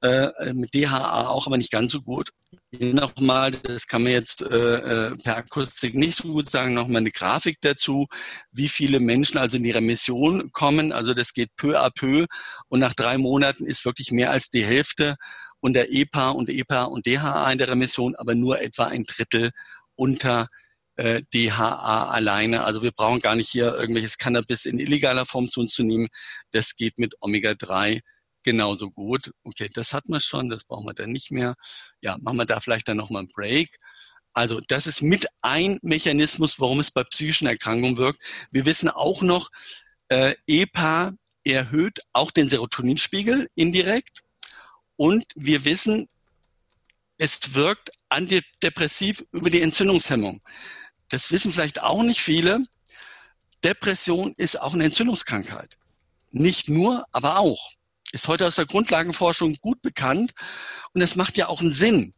Äh, 0.04 0.54
mit 0.54 0.74
DHA 0.74 1.28
auch, 1.28 1.48
aber 1.48 1.58
nicht 1.58 1.72
ganz 1.72 1.92
so 1.92 2.02
gut 2.02 2.32
nochmal, 2.80 3.52
das 3.52 3.88
kann 3.88 4.04
man 4.04 4.12
jetzt 4.12 4.42
äh, 4.42 4.48
äh, 4.48 5.16
per 5.18 5.38
Akustik 5.38 5.96
nicht 5.96 6.18
so 6.18 6.24
gut 6.24 6.50
sagen, 6.50 6.74
nochmal 6.74 7.02
eine 7.02 7.12
Grafik 7.12 7.58
dazu, 7.62 8.08
wie 8.52 8.68
viele 8.68 9.00
Menschen 9.00 9.38
also 9.38 9.58
in 9.58 9.64
die 9.64 9.72
Remission 9.72 10.52
kommen. 10.52 10.92
Also 10.92 11.14
das 11.14 11.34
geht 11.34 11.56
peu 11.56 11.80
à 11.80 11.92
peu 11.92 12.26
und 12.70 12.80
nach 12.80 12.94
drei 12.94 13.18
Monaten 13.18 13.66
ist 13.66 13.86
wirklich 13.86 14.12
mehr 14.12 14.32
als 14.32 14.50
die 14.50 14.66
Hälfte 14.66 15.16
unter 15.60 15.90
EPA 15.90 16.30
und 16.32 16.50
EPA 16.50 16.86
und 16.86 17.06
DHA 17.06 17.52
in 17.52 17.58
der 17.58 17.70
Remission, 17.70 18.16
aber 18.16 18.36
nur 18.36 18.62
etwa 18.62 18.86
ein 18.86 19.04
Drittel 19.04 19.52
unter 19.96 20.48
äh, 20.96 21.22
DHA 21.34 22.10
alleine. 22.10 22.64
Also 22.64 22.82
wir 22.82 22.92
brauchen 22.92 23.20
gar 23.20 23.36
nicht 23.36 23.50
hier 23.50 23.76
irgendwelches 23.76 24.18
Cannabis 24.18 24.66
in 24.66 24.80
illegaler 24.80 25.26
Form 25.26 25.48
zu 25.48 25.62
uns 25.62 25.74
zu 25.74 25.84
nehmen. 25.84 26.08
Das 26.52 26.76
geht 26.76 26.98
mit 26.98 27.14
Omega-3 27.22 28.02
genauso 28.44 28.92
gut. 28.92 29.32
Okay, 29.44 29.70
das 29.74 29.94
hat 29.94 30.08
man 30.10 30.20
schon, 30.20 30.50
das 30.50 30.66
brauchen 30.66 30.86
wir 30.86 30.94
dann 30.94 31.12
nicht 31.12 31.32
mehr. 31.32 31.56
Ja, 32.02 32.18
machen 32.22 32.38
wir 32.38 32.46
da 32.46 32.60
vielleicht 32.60 32.88
dann 32.88 32.98
nochmal 32.98 33.22
einen 33.22 33.30
Break. 33.30 33.78
Also 34.34 34.60
das 34.68 34.88
ist 34.88 35.02
mit 35.02 35.28
ein 35.42 35.80
Mechanismus, 35.84 36.60
warum 36.60 36.80
es 36.80 36.92
bei 36.92 37.04
psychischen 37.04 37.48
Erkrankungen 37.48 37.98
wirkt. 37.98 38.20
Wir 38.52 38.66
wissen 38.66 38.90
auch 38.90 39.22
noch, 39.22 39.50
äh, 40.10 40.36
EPA 40.48 41.14
erhöht 41.44 42.00
auch 42.14 42.32
den 42.32 42.50
Serotoninspiegel 42.50 43.50
indirekt. 43.56 44.22
Und 44.96 45.26
wir 45.36 45.66
wissen, 45.66 46.08
es 47.18 47.54
wirkt 47.54 47.92
antidepressiv 48.10 49.24
über 49.32 49.50
die 49.50 49.62
Entzündungshemmung. 49.62 50.42
Das 51.10 51.32
wissen 51.32 51.52
vielleicht 51.52 51.82
auch 51.82 52.04
nicht 52.04 52.20
viele. 52.20 52.64
Depression 53.64 54.34
ist 54.38 54.60
auch 54.60 54.74
eine 54.74 54.86
Entzündungskrankheit. 54.86 55.78
Nicht 56.32 56.70
nur, 56.70 57.06
aber 57.12 57.40
auch 57.40 57.72
ist 58.14 58.28
heute 58.28 58.48
aus 58.48 58.56
der 58.56 58.68
Grundlagenforschung 58.68 59.56
gut 59.60 59.82
bekannt 59.82 60.32
und 60.94 61.02
es 61.02 61.16
macht 61.16 61.36
ja 61.38 61.48
auch 61.48 61.62
einen 61.62 61.74
Sinn. 61.74 62.14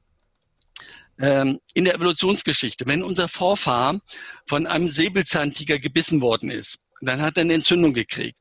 Ähm, 1.20 1.60
in 1.74 1.86
der 1.86 1.96
Evolutionsgeschichte, 1.96 2.86
wenn 2.88 3.02
unser 3.02 3.30
Vorfahr 3.30 4.00
von 4.46 4.68
einem 4.68 4.90
Säbelzahntiger 4.90 5.80
gebissen 5.80 6.20
worden 6.20 6.50
ist, 6.50 6.80
dann 7.02 7.22
hat 7.22 7.38
er 7.38 7.42
eine 7.42 7.54
Entzündung 7.54 7.94
gekriegt. 7.94 8.38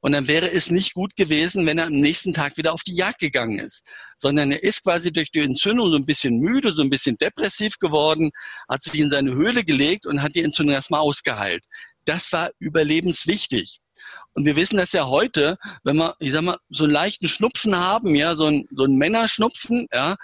Und 0.00 0.12
dann 0.12 0.28
wäre 0.28 0.50
es 0.50 0.70
nicht 0.70 0.94
gut 0.94 1.16
gewesen, 1.16 1.66
wenn 1.66 1.78
er 1.78 1.86
am 1.86 1.92
nächsten 1.92 2.32
Tag 2.32 2.56
wieder 2.56 2.72
auf 2.72 2.82
die 2.82 2.94
Jagd 2.94 3.18
gegangen 3.18 3.58
ist, 3.58 3.82
sondern 4.16 4.52
er 4.52 4.62
ist 4.62 4.84
quasi 4.84 5.12
durch 5.12 5.30
die 5.30 5.40
Entzündung 5.40 5.90
so 5.90 5.96
ein 5.96 6.06
bisschen 6.06 6.38
müde, 6.38 6.72
so 6.72 6.82
ein 6.82 6.90
bisschen 6.90 7.18
depressiv 7.18 7.78
geworden, 7.78 8.30
hat 8.68 8.82
sich 8.82 8.94
in 9.00 9.10
seine 9.10 9.34
Höhle 9.34 9.64
gelegt 9.64 10.06
und 10.06 10.22
hat 10.22 10.34
die 10.34 10.42
Entzündung 10.42 10.74
erstmal 10.74 11.00
ausgeheilt. 11.00 11.64
Das 12.04 12.32
war 12.32 12.50
überlebenswichtig. 12.58 13.80
Und 14.34 14.44
wir 14.44 14.56
wissen 14.56 14.76
das 14.76 14.92
ja 14.92 15.06
heute, 15.06 15.58
wenn 15.84 15.96
wir, 15.96 16.14
ich 16.18 16.32
sag 16.32 16.42
mal, 16.42 16.58
so 16.70 16.84
einen 16.84 16.92
leichten 16.92 17.28
Schnupfen 17.28 17.76
haben, 17.76 18.14
ja, 18.14 18.34
so 18.34 18.46
ein, 18.46 18.68
so 18.74 18.84
ein 18.84 18.96
Männerschnupfen, 18.96 19.88
ja, 19.92 20.16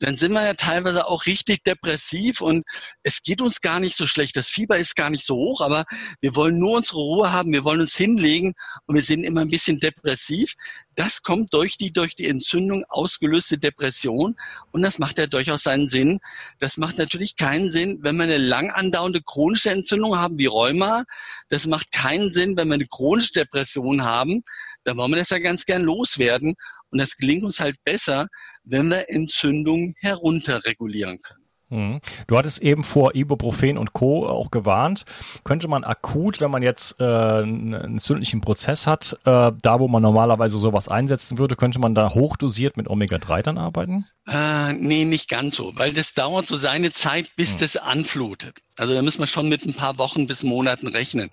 dann 0.00 0.16
sind 0.16 0.32
wir 0.32 0.42
ja 0.42 0.54
teilweise 0.54 1.06
auch 1.06 1.26
richtig 1.26 1.62
depressiv 1.62 2.40
und 2.40 2.64
es 3.02 3.22
geht 3.22 3.42
uns 3.42 3.60
gar 3.60 3.80
nicht 3.80 3.96
so 3.96 4.06
schlecht. 4.06 4.34
Das 4.34 4.48
Fieber 4.48 4.78
ist 4.78 4.96
gar 4.96 5.10
nicht 5.10 5.24
so 5.24 5.36
hoch, 5.36 5.60
aber 5.60 5.84
wir 6.20 6.34
wollen 6.34 6.58
nur 6.58 6.78
unsere 6.78 6.98
Ruhe 6.98 7.32
haben, 7.32 7.52
wir 7.52 7.64
wollen 7.64 7.80
uns 7.80 7.96
hinlegen 7.96 8.54
und 8.86 8.94
wir 8.94 9.02
sind 9.02 9.24
immer 9.24 9.42
ein 9.42 9.50
bisschen 9.50 9.78
depressiv. 9.78 10.54
Das 10.94 11.22
kommt 11.22 11.52
durch 11.52 11.76
die 11.76 11.92
durch 11.92 12.14
die 12.14 12.26
Entzündung 12.26 12.84
ausgelöste 12.88 13.58
Depression 13.58 14.36
und 14.72 14.82
das 14.82 14.98
macht 14.98 15.18
ja 15.18 15.26
durchaus 15.26 15.62
seinen 15.62 15.86
Sinn. 15.86 16.18
Das 16.58 16.78
macht 16.78 16.96
natürlich 16.96 17.36
keinen 17.36 17.70
Sinn, 17.70 17.98
wenn 18.00 18.16
wir 18.16 18.24
eine 18.24 18.38
lang 18.38 18.70
andauernde 18.70 19.20
chronische 19.22 19.70
Entzündung 19.70 20.16
haben 20.16 20.38
wie 20.38 20.46
Rheuma. 20.46 21.04
Das 21.50 21.66
macht 21.66 21.92
keinen 21.92 22.32
Sinn, 22.32 22.56
wenn 22.56 22.68
wir 22.68 22.74
eine 22.74 22.86
chronische 22.86 23.32
Depression 23.32 24.02
haben. 24.02 24.44
Da 24.84 24.96
wollen 24.96 25.12
wir 25.12 25.18
das 25.18 25.28
ja 25.28 25.38
ganz 25.38 25.66
gern 25.66 25.82
loswerden. 25.82 26.54
Und 26.90 26.98
das 26.98 27.16
gelingt 27.16 27.42
uns 27.42 27.60
halt 27.60 27.76
besser, 27.84 28.26
wenn 28.64 28.88
wir 28.90 29.04
Entzündungen 29.08 29.94
herunterregulieren 29.98 31.18
können. 31.22 31.40
Mhm. 31.70 32.00
Du 32.26 32.36
hattest 32.36 32.58
eben 32.58 32.82
vor 32.82 33.14
Ibuprofen 33.14 33.78
und 33.78 33.92
Co. 33.92 34.26
auch 34.26 34.50
gewarnt. 34.50 35.04
Könnte 35.44 35.68
man 35.68 35.84
akut, 35.84 36.40
wenn 36.40 36.50
man 36.50 36.62
jetzt 36.62 37.00
äh, 37.00 37.04
einen 37.04 37.72
entzündlichen 37.72 38.40
Prozess 38.40 38.86
hat, 38.86 39.18
äh, 39.24 39.52
da 39.62 39.80
wo 39.80 39.88
man 39.88 40.02
normalerweise 40.02 40.58
sowas 40.58 40.88
einsetzen 40.88 41.38
würde, 41.38 41.56
könnte 41.56 41.78
man 41.78 41.94
da 41.94 42.10
hochdosiert 42.10 42.76
mit 42.76 42.88
Omega-3 42.88 43.42
dann 43.42 43.58
arbeiten? 43.58 44.06
Äh, 44.28 44.74
nee, 44.74 45.04
nicht 45.04 45.28
ganz 45.28 45.56
so, 45.56 45.72
weil 45.76 45.92
das 45.92 46.12
dauert 46.12 46.46
so 46.46 46.54
seine 46.54 46.92
Zeit, 46.92 47.34
bis 47.36 47.52
hm. 47.52 47.58
das 47.60 47.76
anflutet. 47.76 48.58
Also 48.80 48.94
da 48.94 49.02
müssen 49.02 49.18
wir 49.18 49.26
schon 49.26 49.48
mit 49.48 49.66
ein 49.66 49.74
paar 49.74 49.98
Wochen 49.98 50.26
bis 50.26 50.42
Monaten 50.42 50.86
rechnen. 50.86 51.28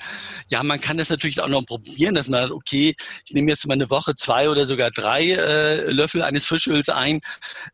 Ja, 0.50 0.64
man 0.64 0.82
kann 0.82 0.98
das 0.98 1.10
natürlich 1.10 1.40
auch 1.40 1.48
noch 1.48 1.66
probieren, 1.66 2.14
dass 2.16 2.28
man, 2.28 2.52
okay, 2.52 2.94
ich 3.26 3.34
nehme 3.34 3.50
jetzt 3.50 3.66
mal 3.66 3.76
eine 3.76 3.90
Woche 3.90 4.16
zwei 4.16 4.50
oder 4.50 4.68
sogar 4.68 4.92
drei 4.92 5.32
äh, 5.32 5.92
Löffel 5.92 6.24
eines 6.24 6.46
Fischöls 6.46 6.90
ein, 6.90 7.22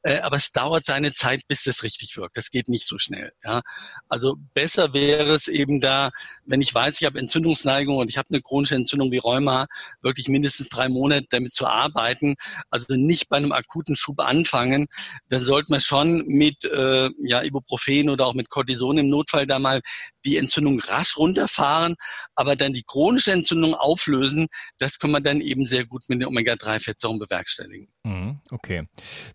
äh, 0.03 0.19
aber 0.19 0.37
es 0.37 0.51
dauert 0.51 0.85
seine 0.85 1.11
Zeit, 1.11 1.41
bis 1.47 1.63
das 1.63 1.81
richtig 1.81 2.15
wirkt. 2.17 2.37
Das 2.37 2.51
geht 2.51 2.69
nicht 2.69 2.85
so 2.85 2.99
schnell. 2.99 3.31
Ja, 3.43 3.61
also 4.09 4.35
besser 4.53 4.93
wäre 4.93 5.33
es 5.33 5.47
eben 5.47 5.81
da, 5.81 6.11
wenn 6.45 6.61
ich 6.61 6.73
weiß, 6.73 7.01
ich 7.01 7.05
habe 7.05 7.17
Entzündungsneigung 7.17 7.97
und 7.97 8.09
ich 8.09 8.17
habe 8.19 8.27
eine 8.29 8.41
chronische 8.41 8.75
Entzündung 8.75 9.11
wie 9.11 9.17
Rheuma, 9.17 9.65
wirklich 10.03 10.27
mindestens 10.27 10.69
drei 10.69 10.87
Monate 10.87 11.25
damit 11.31 11.53
zu 11.53 11.65
arbeiten. 11.65 12.35
Also 12.69 12.93
nicht 12.95 13.27
bei 13.27 13.37
einem 13.37 13.51
akuten 13.51 13.95
Schub 13.95 14.19
anfangen. 14.19 14.85
Dann 15.29 15.41
sollte 15.41 15.71
man 15.71 15.79
schon 15.79 16.25
mit 16.27 16.65
äh, 16.65 17.09
ja, 17.23 17.43
Ibuprofen 17.43 18.09
oder 18.09 18.27
auch 18.27 18.33
mit 18.33 18.49
Cortison 18.49 18.97
im 18.97 19.09
Notfall 19.09 19.45
da 19.45 19.59
mal 19.59 19.81
die 20.25 20.37
Entzündung 20.37 20.79
rasch 20.79 21.17
runterfahren, 21.17 21.95
aber 22.35 22.55
dann 22.55 22.73
die 22.73 22.83
chronische 22.83 23.31
Entzündung 23.31 23.73
auflösen, 23.73 24.47
das 24.77 24.99
kann 24.99 25.11
man 25.11 25.23
dann 25.23 25.41
eben 25.41 25.65
sehr 25.65 25.85
gut 25.85 26.03
mit 26.07 26.21
den 26.21 26.27
Omega-3-Fettsäuren 26.27 27.19
bewerkstelligen. 27.19 27.87
Mhm, 28.03 28.39
okay. 28.51 28.87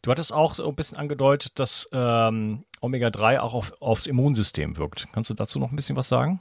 Du 0.03 0.11
hattest 0.11 0.33
auch 0.33 0.55
so 0.55 0.69
ein 0.69 0.75
bisschen 0.75 0.99
angedeutet, 0.99 1.59
dass 1.59 1.89
ähm, 1.93 2.65
Omega-3 2.81 3.41
auch 3.41 3.55
auf, 3.55 3.73
aufs 3.81 4.07
Immunsystem 4.07 4.77
wirkt. 4.77 5.09
Kannst 5.13 5.31
du 5.31 5.35
dazu 5.35 5.59
noch 5.59 5.71
ein 5.71 5.77
bisschen 5.77 5.97
was 5.97 6.09
sagen? 6.09 6.41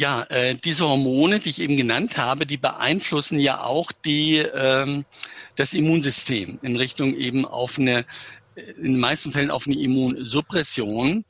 Ja, 0.00 0.22
äh, 0.30 0.54
diese 0.54 0.86
Hormone, 0.86 1.40
die 1.40 1.50
ich 1.50 1.60
eben 1.60 1.76
genannt 1.76 2.16
habe, 2.16 2.46
die 2.46 2.56
beeinflussen 2.56 3.38
ja 3.38 3.60
auch 3.60 3.92
die, 3.92 4.38
ähm, 4.38 5.04
das 5.56 5.74
Immunsystem 5.74 6.58
in 6.62 6.76
Richtung 6.76 7.14
eben 7.14 7.44
auf 7.44 7.78
eine 7.78 8.06
in 8.78 8.94
den 8.94 8.98
meisten 8.98 9.30
Fällen 9.30 9.50
auf 9.50 9.66
eine 9.66 9.78
Immunsuppression. 9.78 11.22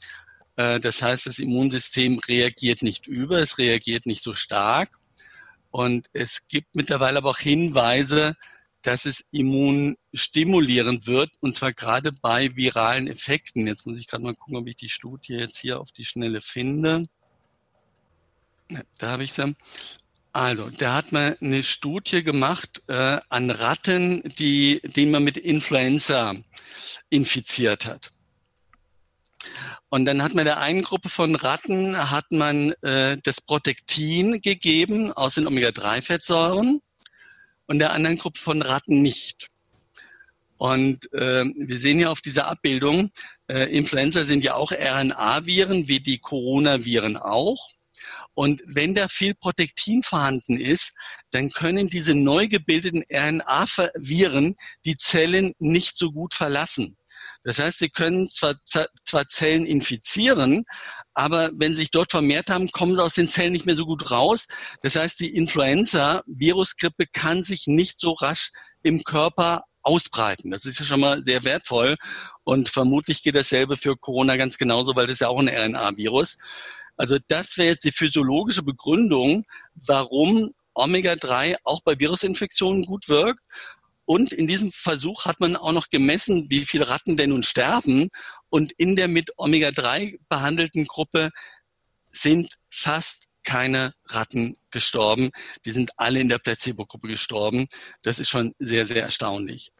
Äh, 0.54 0.78
das 0.78 1.02
heißt, 1.02 1.26
das 1.26 1.40
Immunsystem 1.40 2.20
reagiert 2.20 2.82
nicht 2.82 3.08
über, 3.08 3.40
es 3.40 3.58
reagiert 3.58 4.06
nicht 4.06 4.22
so 4.22 4.34
stark. 4.34 5.00
Und 5.72 6.06
es 6.12 6.46
gibt 6.46 6.76
mittlerweile 6.76 7.18
aber 7.18 7.30
auch 7.30 7.38
Hinweise, 7.38 8.36
dass 8.82 9.04
es 9.04 9.24
immunstimulierend 9.32 11.08
wird, 11.08 11.30
und 11.40 11.56
zwar 11.56 11.72
gerade 11.72 12.12
bei 12.22 12.54
viralen 12.54 13.08
Effekten. 13.08 13.66
Jetzt 13.66 13.84
muss 13.84 13.98
ich 13.98 14.06
gerade 14.06 14.22
mal 14.22 14.36
gucken, 14.36 14.58
ob 14.58 14.68
ich 14.68 14.76
die 14.76 14.88
Studie 14.88 15.32
jetzt 15.32 15.58
hier 15.58 15.80
auf 15.80 15.90
die 15.90 16.04
Schnelle 16.04 16.40
finde. 16.40 17.08
Da 18.98 19.10
habe 19.12 19.24
ich 19.24 19.32
sie. 19.32 19.54
Also, 20.32 20.70
da 20.70 20.94
hat 20.94 21.10
man 21.10 21.34
eine 21.40 21.62
Studie 21.62 22.22
gemacht 22.22 22.82
äh, 22.86 23.18
an 23.28 23.50
Ratten, 23.50 24.22
die, 24.38 24.80
die 24.84 25.06
man 25.06 25.24
mit 25.24 25.36
Influenza 25.36 26.34
infiziert 27.08 27.86
hat. 27.86 28.12
Und 29.88 30.04
dann 30.04 30.22
hat 30.22 30.34
man 30.34 30.44
der 30.44 30.60
einen 30.60 30.82
Gruppe 30.82 31.08
von 31.08 31.34
Ratten 31.34 31.96
hat 31.96 32.30
man 32.30 32.72
äh, 32.82 33.16
das 33.24 33.40
Protektin 33.40 34.40
gegeben 34.40 35.12
aus 35.12 35.34
den 35.34 35.48
Omega-3-Fettsäuren 35.48 36.80
und 37.66 37.78
der 37.80 37.92
anderen 37.92 38.16
Gruppe 38.16 38.38
von 38.38 38.62
Ratten 38.62 39.02
nicht. 39.02 39.48
Und 40.58 41.12
äh, 41.14 41.44
wir 41.44 41.78
sehen 41.78 41.98
ja 41.98 42.10
auf 42.10 42.20
dieser 42.20 42.46
Abbildung, 42.46 43.10
äh, 43.48 43.64
Influenza 43.74 44.24
sind 44.24 44.44
ja 44.44 44.54
auch 44.54 44.72
RNA-Viren, 44.72 45.88
wie 45.88 46.00
die 46.00 46.18
Coronaviren 46.18 47.16
auch. 47.16 47.70
Und 48.34 48.62
wenn 48.66 48.94
da 48.94 49.08
viel 49.08 49.34
Protektin 49.34 50.02
vorhanden 50.02 50.58
ist, 50.58 50.92
dann 51.30 51.50
können 51.50 51.88
diese 51.88 52.14
neu 52.14 52.48
gebildeten 52.48 53.04
RNA-Viren 53.12 54.56
die 54.84 54.96
Zellen 54.96 55.52
nicht 55.58 55.98
so 55.98 56.12
gut 56.12 56.34
verlassen. 56.34 56.96
Das 57.42 57.58
heißt, 57.58 57.78
sie 57.78 57.88
können 57.88 58.30
zwar, 58.30 58.54
zwar 58.64 59.26
Zellen 59.26 59.64
infizieren, 59.64 60.64
aber 61.14 61.50
wenn 61.54 61.72
sie 61.72 61.80
sich 61.80 61.90
dort 61.90 62.10
vermehrt 62.10 62.50
haben, 62.50 62.70
kommen 62.70 62.94
sie 62.94 63.02
aus 63.02 63.14
den 63.14 63.28
Zellen 63.28 63.52
nicht 63.52 63.66
mehr 63.66 63.76
so 63.76 63.86
gut 63.86 64.10
raus. 64.10 64.46
Das 64.82 64.94
heißt, 64.96 65.20
die 65.20 65.34
Influenza-Virusgrippe 65.34 67.06
kann 67.06 67.42
sich 67.42 67.66
nicht 67.66 67.98
so 67.98 68.12
rasch 68.12 68.50
im 68.82 69.04
Körper 69.04 69.64
ausbreiten. 69.82 70.50
Das 70.50 70.66
ist 70.66 70.78
ja 70.78 70.84
schon 70.84 71.00
mal 71.00 71.22
sehr 71.24 71.44
wertvoll. 71.44 71.96
Und 72.44 72.68
vermutlich 72.68 73.22
geht 73.22 73.36
dasselbe 73.36 73.76
für 73.76 73.96
Corona 73.96 74.36
ganz 74.36 74.58
genauso, 74.58 74.94
weil 74.94 75.06
das 75.06 75.20
ja 75.20 75.28
auch 75.28 75.40
ein 75.40 75.48
RNA-Virus. 75.48 76.36
Also 77.00 77.16
das 77.28 77.56
wäre 77.56 77.68
jetzt 77.68 77.84
die 77.84 77.92
physiologische 77.92 78.62
Begründung, 78.62 79.46
warum 79.72 80.52
Omega-3 80.74 81.56
auch 81.64 81.80
bei 81.80 81.98
Virusinfektionen 81.98 82.84
gut 82.84 83.08
wirkt. 83.08 83.40
Und 84.04 84.34
in 84.34 84.46
diesem 84.46 84.70
Versuch 84.70 85.24
hat 85.24 85.40
man 85.40 85.56
auch 85.56 85.72
noch 85.72 85.88
gemessen, 85.88 86.50
wie 86.50 86.62
viele 86.62 86.90
Ratten 86.90 87.16
denn 87.16 87.30
nun 87.30 87.42
sterben. 87.42 88.10
Und 88.50 88.72
in 88.72 88.96
der 88.96 89.08
mit 89.08 89.32
Omega-3 89.38 90.18
behandelten 90.28 90.84
Gruppe 90.84 91.30
sind 92.12 92.52
fast 92.68 93.28
keine 93.44 93.94
Ratten 94.04 94.58
gestorben. 94.70 95.30
Die 95.64 95.70
sind 95.70 95.92
alle 95.96 96.20
in 96.20 96.28
der 96.28 96.38
Placebo-Gruppe 96.38 97.08
gestorben. 97.08 97.66
Das 98.02 98.18
ist 98.18 98.28
schon 98.28 98.52
sehr, 98.58 98.84
sehr 98.84 99.04
erstaunlich. 99.04 99.72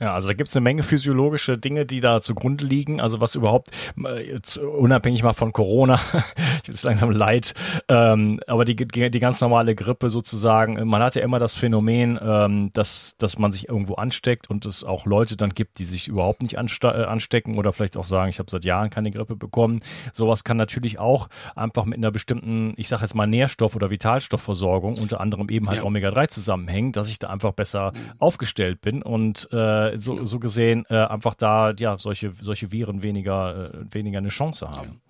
Ja, 0.00 0.14
also 0.14 0.28
da 0.28 0.34
gibt 0.34 0.48
es 0.48 0.56
eine 0.56 0.62
Menge 0.62 0.82
physiologische 0.82 1.58
Dinge, 1.58 1.84
die 1.84 2.00
da 2.00 2.20
zugrunde 2.20 2.64
liegen. 2.64 3.00
Also 3.00 3.20
was 3.20 3.34
überhaupt, 3.34 3.70
äh, 4.04 4.30
jetzt 4.30 4.58
unabhängig 4.58 5.22
mal 5.22 5.32
von 5.32 5.52
Corona, 5.52 5.98
jetzt 6.66 6.84
langsam 6.84 7.10
leid, 7.10 7.54
ähm, 7.88 8.40
aber 8.46 8.64
die, 8.64 8.76
die 8.76 9.18
ganz 9.18 9.40
normale 9.40 9.74
Grippe 9.74 10.10
sozusagen, 10.10 10.86
man 10.88 11.02
hat 11.02 11.16
ja 11.16 11.22
immer 11.22 11.38
das 11.38 11.56
Phänomen, 11.56 12.18
ähm, 12.22 12.70
dass, 12.72 13.16
dass 13.18 13.38
man 13.38 13.50
sich 13.50 13.68
irgendwo 13.68 13.94
ansteckt 13.94 14.48
und 14.50 14.66
es 14.66 14.84
auch 14.84 15.06
Leute 15.06 15.36
dann 15.36 15.50
gibt, 15.50 15.78
die 15.78 15.84
sich 15.84 16.08
überhaupt 16.08 16.42
nicht 16.42 16.54
äh, 16.54 16.58
anstecken 16.58 17.58
oder 17.58 17.72
vielleicht 17.72 17.96
auch 17.96 18.04
sagen, 18.04 18.28
ich 18.28 18.38
habe 18.38 18.50
seit 18.50 18.64
Jahren 18.64 18.90
keine 18.90 19.10
Grippe 19.10 19.36
bekommen. 19.36 19.80
Sowas 20.12 20.44
kann 20.44 20.56
natürlich 20.56 20.98
auch 20.98 21.28
einfach 21.56 21.84
mit 21.84 21.98
einer 21.98 22.12
bestimmten, 22.12 22.74
ich 22.76 22.88
sage 22.88 23.02
jetzt 23.02 23.14
mal 23.14 23.26
Nährstoff- 23.26 23.74
oder 23.74 23.90
Vitalstoffversorgung, 23.90 24.96
unter 24.98 25.20
anderem 25.20 25.48
eben 25.48 25.68
halt 25.68 25.78
ja. 25.78 25.84
Omega-3 25.84 26.28
zusammenhängen, 26.28 26.92
dass 26.92 27.10
ich 27.10 27.18
da 27.18 27.28
einfach 27.28 27.52
besser 27.52 27.92
aufgestellt 28.18 28.80
bin 28.80 29.02
und 29.02 29.48
äh, 29.94 29.98
so, 29.98 30.24
so 30.24 30.38
gesehen 30.38 30.84
äh, 30.88 30.96
einfach 30.96 31.34
da 31.34 31.72
ja 31.78 31.98
solche 31.98 32.32
solche 32.40 32.72
Viren 32.72 33.02
weniger 33.02 33.72
äh, 33.72 33.94
weniger 33.94 34.18
eine 34.18 34.28
Chance 34.28 34.68
haben. 34.68 35.00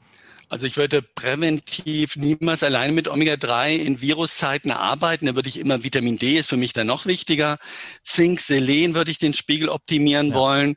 Also 0.51 0.65
ich 0.65 0.79
würde 0.79 1.03
präventiv 1.03 2.17
niemals 2.17 2.63
alleine 2.63 2.93
mit 2.93 3.07
Omega-3 3.07 3.77
in 3.77 4.01
Viruszeiten 4.01 4.71
arbeiten. 4.71 5.27
Da 5.27 5.35
würde 5.35 5.49
ich 5.49 5.61
immer 5.61 5.85
Vitamin 5.85 6.17
D 6.17 6.39
ist 6.39 6.49
für 6.49 6.57
mich 6.57 6.73
dann 6.73 6.87
noch 6.87 7.05
wichtiger. 7.05 7.59
Zink, 8.03 8.41
Selen 8.41 8.95
würde 8.95 9.11
ich 9.11 9.19
den 9.19 9.35
Spiegel 9.35 9.69
optimieren 9.69 10.29
ja. 10.29 10.35
wollen 10.35 10.77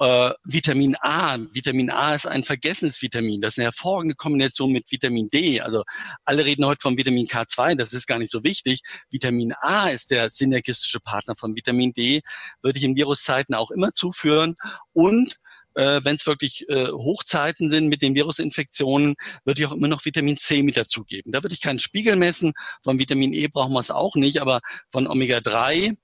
äh, 0.00 0.30
Vitamin 0.44 0.96
A. 1.00 1.38
Vitamin 1.52 1.90
A 1.90 2.14
ist 2.14 2.26
ein 2.26 2.42
vergessenes 2.42 3.00
Vitamin. 3.02 3.40
Das 3.40 3.54
ist 3.54 3.58
eine 3.58 3.66
hervorragende 3.66 4.14
Kombination 4.14 4.72
mit 4.72 4.90
Vitamin 4.90 5.28
D. 5.28 5.60
Also 5.60 5.84
alle 6.24 6.44
reden 6.44 6.64
heute 6.64 6.80
von 6.80 6.96
Vitamin 6.96 7.26
K2, 7.26 7.76
das 7.76 7.92
ist 7.92 8.06
gar 8.06 8.18
nicht 8.18 8.32
so 8.32 8.42
wichtig. 8.42 8.80
Vitamin 9.10 9.52
A 9.60 9.88
ist 9.88 10.10
der 10.10 10.30
synergistische 10.30 11.00
Partner 11.00 11.34
von 11.38 11.54
Vitamin 11.54 11.92
D, 11.92 12.22
würde 12.62 12.78
ich 12.78 12.84
in 12.84 12.96
Viruszeiten 12.96 13.54
auch 13.54 13.70
immer 13.70 13.92
zuführen. 13.92 14.56
Und 14.94 15.36
äh, 15.74 16.00
wenn 16.02 16.16
es 16.16 16.26
wirklich 16.26 16.68
äh, 16.68 16.88
Hochzeiten 16.88 17.70
sind 17.70 17.88
mit 17.88 18.00
den 18.02 18.14
Virusinfektionen, 18.14 19.14
würde 19.44 19.60
ich 19.60 19.68
auch 19.68 19.72
immer 19.72 19.88
noch 19.88 20.04
Vitamin 20.04 20.38
C 20.38 20.62
mit 20.62 20.76
dazugeben. 20.78 21.30
Da 21.30 21.42
würde 21.42 21.52
ich 21.52 21.60
keinen 21.60 21.78
Spiegel 21.78 22.16
messen. 22.16 22.52
Von 22.82 22.98
Vitamin 22.98 23.34
E 23.34 23.48
brauchen 23.48 23.74
wir 23.74 23.80
es 23.80 23.90
auch 23.90 24.16
nicht, 24.16 24.40
aber 24.40 24.60
von 24.90 25.06
Omega-3 25.06 25.96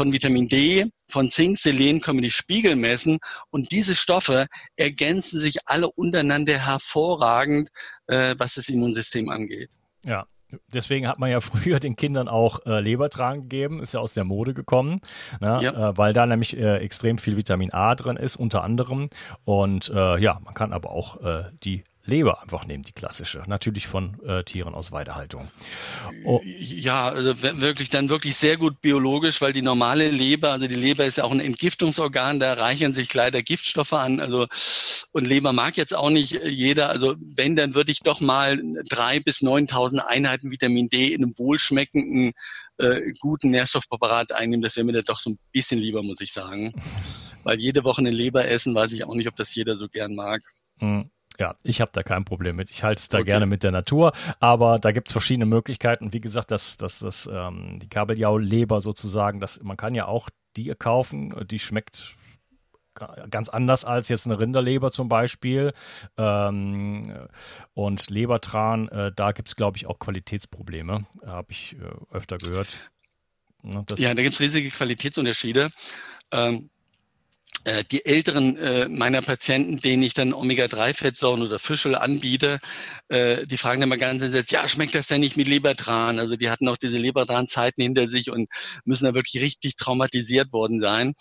von 0.00 0.14
Vitamin 0.14 0.48
D, 0.48 0.86
von 1.08 1.28
Zink, 1.28 1.58
Selen 1.58 2.00
können 2.00 2.20
wir 2.20 2.22
die 2.22 2.30
Spiegel 2.30 2.74
messen 2.74 3.18
und 3.50 3.70
diese 3.70 3.94
Stoffe 3.94 4.46
ergänzen 4.74 5.38
sich 5.38 5.58
alle 5.66 5.90
untereinander 5.90 6.56
hervorragend, 6.56 7.68
äh, 8.06 8.34
was 8.38 8.54
das 8.54 8.70
Immunsystem 8.70 9.28
angeht. 9.28 9.68
Ja, 10.02 10.24
Deswegen 10.72 11.06
hat 11.06 11.18
man 11.18 11.30
ja 11.30 11.40
früher 11.42 11.80
den 11.80 11.96
Kindern 11.96 12.28
auch 12.28 12.64
äh, 12.64 12.80
Lebertran 12.80 13.42
gegeben, 13.42 13.80
ist 13.82 13.94
ja 13.94 14.00
aus 14.00 14.14
der 14.14 14.24
Mode 14.24 14.54
gekommen, 14.54 15.00
ne? 15.38 15.58
ja. 15.60 15.90
äh, 15.90 15.98
weil 15.98 16.12
da 16.12 16.26
nämlich 16.26 16.56
äh, 16.56 16.78
extrem 16.78 17.18
viel 17.18 17.36
Vitamin 17.36 17.72
A 17.72 17.94
drin 17.94 18.16
ist, 18.16 18.36
unter 18.36 18.64
anderem. 18.64 19.10
Und 19.44 19.90
äh, 19.90 20.18
ja, 20.18 20.40
man 20.42 20.54
kann 20.54 20.72
aber 20.72 20.90
auch 20.90 21.22
äh, 21.22 21.44
die 21.62 21.84
Leber 22.04 22.42
einfach 22.42 22.66
nehmen, 22.66 22.82
die 22.82 22.92
klassische. 22.92 23.42
Natürlich 23.46 23.86
von 23.86 24.20
äh, 24.24 24.42
Tieren 24.42 24.74
aus 24.74 24.90
Weidehaltung. 24.90 25.48
Oh. 26.24 26.40
Ja, 26.44 27.08
also 27.08 27.42
wirklich 27.42 27.90
dann 27.90 28.08
wirklich 28.08 28.36
sehr 28.36 28.56
gut 28.56 28.80
biologisch, 28.80 29.40
weil 29.40 29.52
die 29.52 29.62
normale 29.62 30.10
Leber, 30.10 30.52
also 30.52 30.66
die 30.66 30.74
Leber 30.74 31.04
ist 31.04 31.18
ja 31.18 31.24
auch 31.24 31.32
ein 31.32 31.40
Entgiftungsorgan, 31.40 32.40
da 32.40 32.54
reichern 32.54 32.94
sich 32.94 33.12
leider 33.12 33.42
Giftstoffe 33.42 33.92
an. 33.92 34.18
Also 34.20 34.46
und 35.12 35.26
Leber 35.26 35.52
mag 35.52 35.76
jetzt 35.76 35.94
auch 35.94 36.10
nicht 36.10 36.40
jeder. 36.44 36.88
Also 36.88 37.16
wenn, 37.20 37.54
dann 37.54 37.74
würde 37.74 37.92
ich 37.92 38.00
doch 38.00 38.20
mal 38.20 38.60
drei 38.88 39.20
bis 39.20 39.42
neuntausend 39.42 40.02
Einheiten 40.06 40.50
Vitamin 40.50 40.88
D 40.88 41.12
in 41.12 41.22
einem 41.22 41.34
wohlschmeckenden, 41.36 42.32
äh, 42.78 43.12
guten 43.20 43.50
Nährstoffpräparat 43.50 44.32
einnehmen. 44.32 44.62
Das 44.62 44.76
wäre 44.76 44.86
mir 44.86 44.92
dann 44.92 45.04
doch 45.04 45.18
so 45.18 45.30
ein 45.30 45.38
bisschen 45.52 45.78
lieber, 45.78 46.02
muss 46.02 46.20
ich 46.20 46.32
sagen. 46.32 46.72
Weil 47.44 47.58
jede 47.58 47.84
Woche 47.84 48.00
eine 48.00 48.10
Leber 48.10 48.46
essen, 48.46 48.74
weiß 48.74 48.92
ich 48.92 49.04
auch 49.04 49.14
nicht, 49.14 49.28
ob 49.28 49.36
das 49.36 49.54
jeder 49.54 49.76
so 49.76 49.88
gern 49.88 50.14
mag. 50.14 50.42
Mhm. 50.80 51.10
Ja, 51.40 51.56
ich 51.62 51.80
habe 51.80 51.90
da 51.94 52.02
kein 52.02 52.26
Problem 52.26 52.56
mit. 52.56 52.68
Ich 52.68 52.84
halte 52.84 53.00
es 53.00 53.08
da 53.08 53.18
okay. 53.18 53.24
gerne 53.24 53.46
mit 53.46 53.62
der 53.62 53.70
Natur, 53.70 54.12
aber 54.40 54.78
da 54.78 54.92
gibt 54.92 55.08
es 55.08 55.12
verschiedene 55.12 55.46
Möglichkeiten. 55.46 56.12
Wie 56.12 56.20
gesagt, 56.20 56.50
das, 56.50 56.76
das, 56.76 56.98
das, 56.98 57.30
ähm, 57.32 57.78
die 57.80 57.88
Kabeljau-Leber 57.88 58.82
sozusagen, 58.82 59.40
das, 59.40 59.58
man 59.62 59.78
kann 59.78 59.94
ja 59.94 60.04
auch 60.04 60.28
die 60.58 60.74
kaufen, 60.78 61.34
die 61.46 61.58
schmeckt 61.58 62.14
ganz 63.30 63.48
anders 63.48 63.86
als 63.86 64.10
jetzt 64.10 64.26
eine 64.26 64.38
Rinderleber 64.38 64.90
zum 64.90 65.08
Beispiel. 65.08 65.72
Ähm, 66.18 67.26
und 67.72 68.10
Lebertran, 68.10 68.88
äh, 68.88 69.10
da 69.16 69.32
gibt 69.32 69.48
es, 69.48 69.56
glaube 69.56 69.78
ich, 69.78 69.86
auch 69.86 69.98
Qualitätsprobleme, 69.98 71.06
habe 71.24 71.52
ich 71.52 71.74
äh, 71.76 72.14
öfter 72.14 72.36
gehört. 72.36 72.90
Ne, 73.62 73.82
ja, 73.96 74.12
da 74.12 74.22
gibt 74.22 74.34
es 74.34 74.40
riesige 74.40 74.68
Qualitätsunterschiede. 74.68 75.70
Ähm, 76.32 76.54
äh, 76.54 76.79
die 77.90 78.04
älteren 78.06 78.56
äh, 78.56 78.88
meiner 78.88 79.22
Patienten, 79.22 79.78
denen 79.80 80.02
ich 80.02 80.14
dann 80.14 80.32
Omega-3-Fettsäuren 80.32 81.42
oder 81.42 81.58
Fischöl 81.58 81.94
anbiete, 81.94 82.58
äh, 83.08 83.46
die 83.46 83.58
fragen 83.58 83.80
dann 83.80 83.88
mal 83.90 83.98
ganz 83.98 84.22
entsetzt, 84.22 84.52
ja, 84.52 84.66
schmeckt 84.66 84.94
das 84.94 85.08
denn 85.08 85.20
nicht 85.20 85.36
mit 85.36 85.48
Lebertran? 85.48 86.18
Also 86.18 86.36
die 86.36 86.50
hatten 86.50 86.68
auch 86.68 86.76
diese 86.76 86.98
Lebertran-Zeiten 86.98 87.82
hinter 87.82 88.08
sich 88.08 88.30
und 88.30 88.48
müssen 88.84 89.04
da 89.04 89.14
wirklich 89.14 89.42
richtig 89.42 89.76
traumatisiert 89.76 90.52
worden 90.52 90.80
sein. 90.80 91.14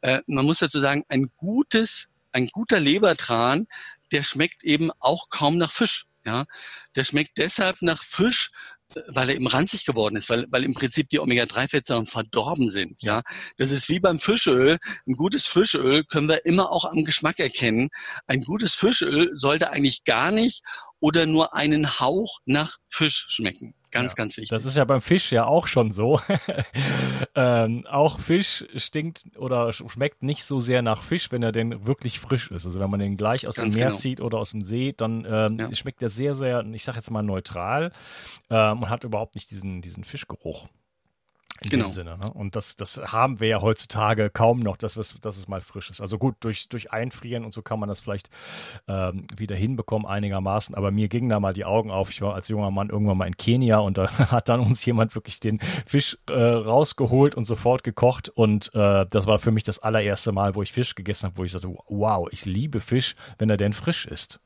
Äh, 0.00 0.20
man 0.26 0.44
muss 0.46 0.60
dazu 0.60 0.80
sagen, 0.80 1.04
ein 1.08 1.30
gutes, 1.36 2.08
ein 2.32 2.48
guter 2.48 2.80
Lebertran, 2.80 3.66
der 4.12 4.22
schmeckt 4.22 4.64
eben 4.64 4.90
auch 5.00 5.28
kaum 5.28 5.58
nach 5.58 5.72
Fisch. 5.72 6.06
Ja, 6.24 6.44
der 6.94 7.02
schmeckt 7.02 7.36
deshalb 7.36 7.82
nach 7.82 8.04
Fisch, 8.04 8.52
weil 9.08 9.28
er 9.28 9.36
eben 9.36 9.46
ranzig 9.46 9.84
geworden 9.84 10.16
ist, 10.16 10.28
weil, 10.28 10.46
weil 10.50 10.64
im 10.64 10.74
Prinzip 10.74 11.08
die 11.08 11.20
Omega-3-Fettsäuren 11.20 12.06
verdorben 12.06 12.70
sind. 12.70 13.02
Ja, 13.02 13.22
das 13.56 13.70
ist 13.70 13.88
wie 13.88 14.00
beim 14.00 14.18
Fischöl. 14.18 14.78
Ein 15.06 15.16
gutes 15.16 15.46
Fischöl 15.46 16.04
können 16.04 16.28
wir 16.28 16.44
immer 16.46 16.70
auch 16.70 16.84
am 16.84 17.04
Geschmack 17.04 17.38
erkennen. 17.38 17.88
Ein 18.26 18.42
gutes 18.42 18.74
Fischöl 18.74 19.30
sollte 19.34 19.70
eigentlich 19.70 20.04
gar 20.04 20.30
nicht 20.30 20.62
oder 21.00 21.26
nur 21.26 21.54
einen 21.54 22.00
Hauch 22.00 22.38
nach 22.44 22.76
Fisch 22.88 23.26
schmecken. 23.28 23.74
Ganz, 23.92 24.12
ja, 24.12 24.16
ganz 24.16 24.36
wichtig. 24.38 24.48
Das 24.48 24.64
ist 24.64 24.76
ja 24.76 24.84
beim 24.84 25.02
Fisch 25.02 25.30
ja 25.30 25.44
auch 25.44 25.66
schon 25.66 25.92
so. 25.92 26.20
ähm, 27.34 27.86
auch 27.86 28.18
Fisch 28.18 28.64
stinkt 28.76 29.26
oder 29.36 29.72
schmeckt 29.72 30.22
nicht 30.22 30.44
so 30.44 30.60
sehr 30.60 30.82
nach 30.82 31.02
Fisch, 31.02 31.30
wenn 31.30 31.42
er 31.42 31.52
denn 31.52 31.86
wirklich 31.86 32.18
frisch 32.18 32.50
ist. 32.50 32.64
Also 32.64 32.80
wenn 32.80 32.90
man 32.90 33.00
den 33.00 33.16
gleich 33.16 33.46
aus 33.46 33.56
ganz 33.56 33.74
dem 33.74 33.80
Meer 33.80 33.88
genau. 33.88 33.98
zieht 34.00 34.20
oder 34.20 34.38
aus 34.38 34.50
dem 34.50 34.62
See, 34.62 34.94
dann 34.96 35.26
ähm, 35.30 35.58
ja. 35.58 35.74
schmeckt 35.74 36.02
er 36.02 36.08
sehr, 36.08 36.34
sehr, 36.34 36.64
ich 36.72 36.84
sag 36.84 36.96
jetzt 36.96 37.10
mal 37.10 37.22
neutral 37.22 37.92
ähm, 38.50 38.82
und 38.82 38.88
hat 38.88 39.04
überhaupt 39.04 39.34
nicht 39.34 39.50
diesen, 39.50 39.82
diesen 39.82 40.04
Fischgeruch 40.04 40.68
in 41.64 41.70
genau. 41.70 41.84
dem 41.86 41.92
Sinne. 41.92 42.18
Ne? 42.18 42.30
Und 42.32 42.56
das, 42.56 42.76
das 42.76 42.98
haben 42.98 43.40
wir 43.40 43.48
ja 43.48 43.60
heutzutage 43.60 44.30
kaum 44.30 44.60
noch, 44.60 44.76
dass, 44.76 44.96
es, 44.96 45.14
dass 45.20 45.36
es 45.36 45.48
mal 45.48 45.60
frisch 45.60 45.90
ist. 45.90 46.00
Also 46.00 46.18
gut, 46.18 46.36
durch, 46.40 46.68
durch 46.68 46.92
Einfrieren 46.92 47.44
und 47.44 47.52
so 47.52 47.62
kann 47.62 47.78
man 47.78 47.88
das 47.88 48.00
vielleicht 48.00 48.30
ähm, 48.88 49.26
wieder 49.36 49.56
hinbekommen 49.56 50.06
einigermaßen. 50.06 50.74
Aber 50.74 50.90
mir 50.90 51.08
gingen 51.08 51.28
da 51.28 51.40
mal 51.40 51.52
die 51.52 51.64
Augen 51.64 51.90
auf. 51.90 52.10
Ich 52.10 52.22
war 52.22 52.34
als 52.34 52.48
junger 52.48 52.70
Mann 52.70 52.90
irgendwann 52.90 53.18
mal 53.18 53.26
in 53.26 53.36
Kenia 53.36 53.78
und 53.78 53.98
da 53.98 54.10
hat 54.30 54.48
dann 54.48 54.60
uns 54.60 54.84
jemand 54.84 55.14
wirklich 55.14 55.40
den 55.40 55.60
Fisch 55.86 56.18
äh, 56.28 56.32
rausgeholt 56.32 57.34
und 57.34 57.44
sofort 57.44 57.84
gekocht. 57.84 58.28
Und 58.28 58.74
äh, 58.74 59.06
das 59.10 59.26
war 59.26 59.38
für 59.38 59.50
mich 59.50 59.64
das 59.64 59.78
allererste 59.78 60.32
Mal, 60.32 60.54
wo 60.54 60.62
ich 60.62 60.72
Fisch 60.72 60.94
gegessen 60.94 61.26
habe, 61.26 61.38
wo 61.38 61.44
ich 61.44 61.52
sagte, 61.52 61.74
wow, 61.88 62.28
ich 62.30 62.44
liebe 62.44 62.80
Fisch, 62.80 63.14
wenn 63.38 63.50
er 63.50 63.56
denn 63.56 63.72
frisch 63.72 64.06
ist. 64.06 64.40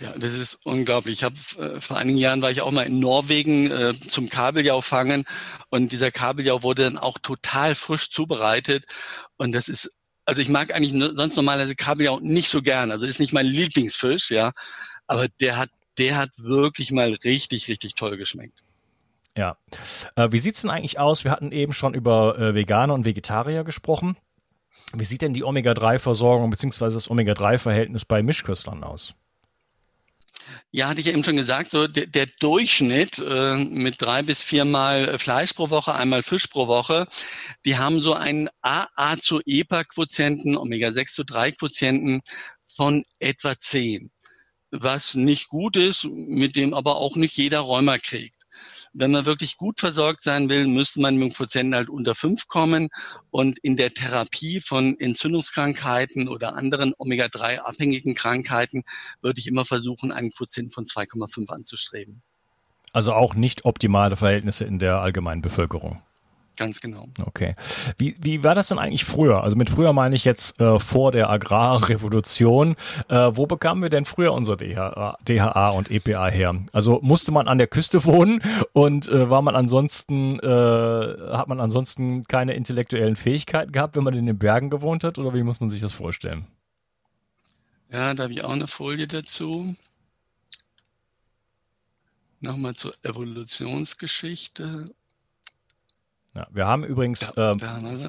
Ja, 0.00 0.12
das 0.16 0.34
ist 0.34 0.58
unglaublich. 0.64 1.14
Ich 1.14 1.24
habe 1.24 1.34
äh, 1.58 1.80
vor 1.80 1.96
einigen 1.96 2.18
Jahren 2.18 2.42
war 2.42 2.50
ich 2.50 2.62
auch 2.62 2.70
mal 2.70 2.84
in 2.84 3.00
Norwegen 3.00 3.70
äh, 3.70 3.94
zum 3.94 4.28
Kabeljau 4.28 4.80
fangen 4.80 5.24
und 5.70 5.92
dieser 5.92 6.10
Kabeljau 6.10 6.51
wurde 6.60 6.84
dann 6.84 6.98
auch 6.98 7.18
total 7.18 7.74
frisch 7.74 8.10
zubereitet 8.10 8.84
und 9.36 9.52
das 9.52 9.68
ist 9.68 9.90
also 10.24 10.40
ich 10.40 10.48
mag 10.48 10.72
eigentlich 10.74 10.92
sonst 11.16 11.36
normalerweise 11.36 11.74
Kabeljau 11.74 12.20
nicht 12.20 12.48
so 12.48 12.62
gern, 12.62 12.90
also 12.90 13.06
ist 13.06 13.20
nicht 13.20 13.32
mein 13.32 13.46
Lieblingsfisch, 13.46 14.30
ja, 14.30 14.52
aber 15.06 15.28
der 15.40 15.56
hat 15.56 15.70
der 15.98 16.16
hat 16.16 16.30
wirklich 16.36 16.90
mal 16.90 17.12
richtig 17.24 17.68
richtig 17.68 17.94
toll 17.94 18.16
geschmeckt. 18.16 18.62
Ja. 19.36 19.56
Äh, 20.16 20.28
wie 20.30 20.38
sieht's 20.38 20.60
denn 20.60 20.70
eigentlich 20.70 20.98
aus? 20.98 21.24
Wir 21.24 21.30
hatten 21.30 21.52
eben 21.52 21.72
schon 21.72 21.94
über 21.94 22.38
äh, 22.38 22.54
Veganer 22.54 22.94
und 22.94 23.04
Vegetarier 23.04 23.64
gesprochen. 23.64 24.16
Wie 24.94 25.04
sieht 25.04 25.22
denn 25.22 25.32
die 25.32 25.44
Omega-3-Versorgung 25.44 26.50
bzw. 26.50 26.90
das 26.90 27.10
Omega-3-Verhältnis 27.10 28.04
bei 28.04 28.22
Mischköstlern 28.22 28.84
aus? 28.84 29.14
Ja, 30.70 30.88
hatte 30.88 31.00
ich 31.00 31.08
eben 31.08 31.24
schon 31.24 31.36
gesagt, 31.36 31.70
so 31.70 31.86
der, 31.86 32.06
der 32.06 32.26
Durchschnitt 32.40 33.18
äh, 33.18 33.56
mit 33.56 34.00
drei 34.00 34.22
bis 34.22 34.42
viermal 34.42 35.18
Fleisch 35.18 35.52
pro 35.52 35.70
Woche, 35.70 35.94
einmal 35.94 36.22
Fisch 36.22 36.46
pro 36.46 36.66
Woche, 36.66 37.06
die 37.64 37.78
haben 37.78 38.00
so 38.00 38.14
einen 38.14 38.48
AA 38.62 39.16
zu 39.18 39.40
EPA-Quotienten, 39.44 40.56
Omega-6 40.56 41.12
zu 41.12 41.22
3-Quotienten 41.22 42.20
von 42.66 43.04
etwa 43.18 43.58
10. 43.58 44.10
Was 44.70 45.14
nicht 45.14 45.48
gut 45.48 45.76
ist, 45.76 46.04
mit 46.04 46.56
dem 46.56 46.72
aber 46.74 46.96
auch 46.96 47.16
nicht 47.16 47.36
jeder 47.36 47.60
Räumer 47.60 47.98
kriegt 47.98 48.41
wenn 48.92 49.10
man 49.10 49.24
wirklich 49.24 49.56
gut 49.56 49.80
versorgt 49.80 50.22
sein 50.22 50.48
will, 50.48 50.66
müsste 50.66 51.00
man 51.00 51.16
mit 51.16 51.30
dem 51.30 51.34
Quotienten 51.34 51.74
halt 51.74 51.88
unter 51.88 52.14
fünf 52.14 52.48
kommen. 52.48 52.88
Und 53.30 53.58
in 53.58 53.76
der 53.76 53.92
Therapie 53.92 54.60
von 54.60 54.98
Entzündungskrankheiten 54.98 56.28
oder 56.28 56.54
anderen 56.54 56.92
Omega-3-abhängigen 56.98 58.14
Krankheiten 58.14 58.82
würde 59.20 59.38
ich 59.38 59.46
immer 59.46 59.64
versuchen, 59.64 60.12
einen 60.12 60.30
Quotient 60.30 60.74
von 60.74 60.84
2,5 60.84 61.50
anzustreben. 61.50 62.22
Also 62.92 63.14
auch 63.14 63.34
nicht 63.34 63.64
optimale 63.64 64.16
Verhältnisse 64.16 64.64
in 64.64 64.78
der 64.78 64.98
allgemeinen 64.98 65.40
Bevölkerung. 65.40 66.02
Ganz 66.62 66.80
genau. 66.80 67.08
Okay. 67.26 67.56
Wie, 67.98 68.14
wie 68.20 68.44
war 68.44 68.54
das 68.54 68.68
denn 68.68 68.78
eigentlich 68.78 69.04
früher? 69.04 69.42
Also 69.42 69.56
mit 69.56 69.68
früher 69.68 69.92
meine 69.92 70.14
ich 70.14 70.24
jetzt 70.24 70.60
äh, 70.60 70.78
vor 70.78 71.10
der 71.10 71.28
Agrarrevolution. 71.28 72.76
Äh, 73.08 73.30
wo 73.32 73.46
bekamen 73.46 73.82
wir 73.82 73.90
denn 73.90 74.04
früher 74.04 74.32
unsere 74.32 74.56
DHA, 74.56 75.18
DHA 75.26 75.70
und 75.70 75.90
EPA 75.90 76.28
her? 76.28 76.54
Also 76.72 77.00
musste 77.02 77.32
man 77.32 77.48
an 77.48 77.58
der 77.58 77.66
Küste 77.66 78.04
wohnen 78.04 78.40
und 78.72 79.08
äh, 79.08 79.28
war 79.28 79.42
man 79.42 79.56
ansonsten, 79.56 80.38
äh, 80.38 80.46
hat 81.32 81.48
man 81.48 81.58
ansonsten 81.58 82.22
keine 82.24 82.54
intellektuellen 82.54 83.16
Fähigkeiten 83.16 83.72
gehabt, 83.72 83.96
wenn 83.96 84.04
man 84.04 84.14
in 84.14 84.26
den 84.26 84.38
Bergen 84.38 84.70
gewohnt 84.70 85.02
hat? 85.02 85.18
Oder 85.18 85.34
wie 85.34 85.42
muss 85.42 85.58
man 85.58 85.68
sich 85.68 85.80
das 85.80 85.92
vorstellen? 85.92 86.46
Ja, 87.90 88.14
da 88.14 88.22
habe 88.22 88.32
ich 88.34 88.44
auch 88.44 88.52
eine 88.52 88.68
Folie 88.68 89.08
dazu. 89.08 89.74
Nochmal 92.38 92.76
zur 92.76 92.94
Evolutionsgeschichte 93.02 94.94
ja, 96.34 96.46
wir 96.50 96.66
haben 96.66 96.82
übrigens, 96.84 97.28
äh, 97.36 97.52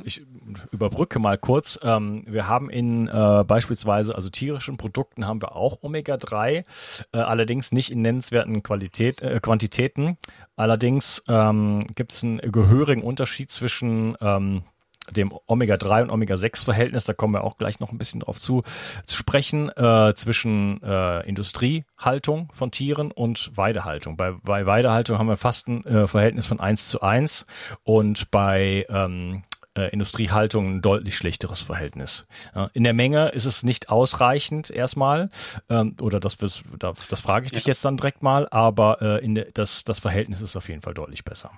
ich 0.05 0.25
überbrücke 0.71 1.19
mal 1.19 1.37
kurz, 1.37 1.77
ähm, 1.83 2.23
wir 2.25 2.47
haben 2.47 2.69
in 2.69 3.09
äh, 3.09 3.43
beispielsweise, 3.45 4.15
also 4.15 4.29
tierischen 4.29 4.77
Produkten 4.77 5.27
haben 5.27 5.41
wir 5.41 5.57
auch 5.57 5.83
Omega-3, 5.83 6.63
äh, 7.11 7.17
allerdings 7.17 7.73
nicht 7.73 7.91
in 7.91 8.01
nennenswerten 8.01 8.63
Qualität, 8.63 9.21
äh, 9.21 9.41
Quantitäten. 9.41 10.17
Allerdings 10.55 11.21
ähm, 11.27 11.81
gibt 11.95 12.13
es 12.13 12.23
einen 12.23 12.37
gehörigen 12.37 13.03
Unterschied 13.03 13.51
zwischen 13.51 14.15
ähm, 14.21 14.63
dem 15.11 15.33
Omega-3 15.47 16.03
und 16.03 16.09
Omega-6-Verhältnis, 16.11 17.05
da 17.05 17.13
kommen 17.13 17.33
wir 17.33 17.43
auch 17.43 17.57
gleich 17.57 17.79
noch 17.79 17.91
ein 17.91 17.97
bisschen 17.97 18.21
drauf 18.21 18.39
zu, 18.39 18.63
zu 19.05 19.15
sprechen, 19.15 19.69
äh, 19.69 20.13
zwischen 20.15 20.81
äh, 20.81 21.27
Industriehaltung 21.27 22.51
von 22.53 22.71
Tieren 22.71 23.11
und 23.11 23.51
Weidehaltung. 23.55 24.17
Bei, 24.17 24.31
bei 24.43 24.65
Weidehaltung 24.65 25.17
haben 25.17 25.27
wir 25.27 25.37
fast 25.37 25.67
ein 25.67 25.85
äh, 25.85 26.07
Verhältnis 26.07 26.47
von 26.47 26.59
1 26.59 26.89
zu 26.89 27.01
1 27.01 27.45
und 27.83 28.31
bei 28.31 28.85
ähm, 28.89 29.43
äh, 29.75 29.89
Industriehaltung 29.89 30.75
ein 30.75 30.81
deutlich 30.81 31.17
schlechteres 31.17 31.61
Verhältnis. 31.61 32.25
Ja, 32.55 32.69
in 32.73 32.83
der 32.83 32.93
Menge 32.93 33.29
ist 33.29 33.45
es 33.45 33.63
nicht 33.63 33.89
ausreichend 33.89 34.69
erstmal, 34.69 35.29
ähm, 35.69 35.95
oder 36.01 36.19
das, 36.19 36.37
das, 36.37 36.63
das 36.79 37.21
frage 37.21 37.45
ich 37.45 37.51
dich 37.51 37.65
jetzt 37.65 37.83
dann 37.83 37.97
direkt 37.97 38.21
mal, 38.21 38.47
aber 38.49 39.01
äh, 39.01 39.25
in 39.25 39.35
der, 39.35 39.47
das, 39.53 39.83
das 39.83 39.99
Verhältnis 39.99 40.41
ist 40.41 40.55
auf 40.55 40.69
jeden 40.69 40.81
Fall 40.81 40.93
deutlich 40.93 41.23
besser. 41.23 41.51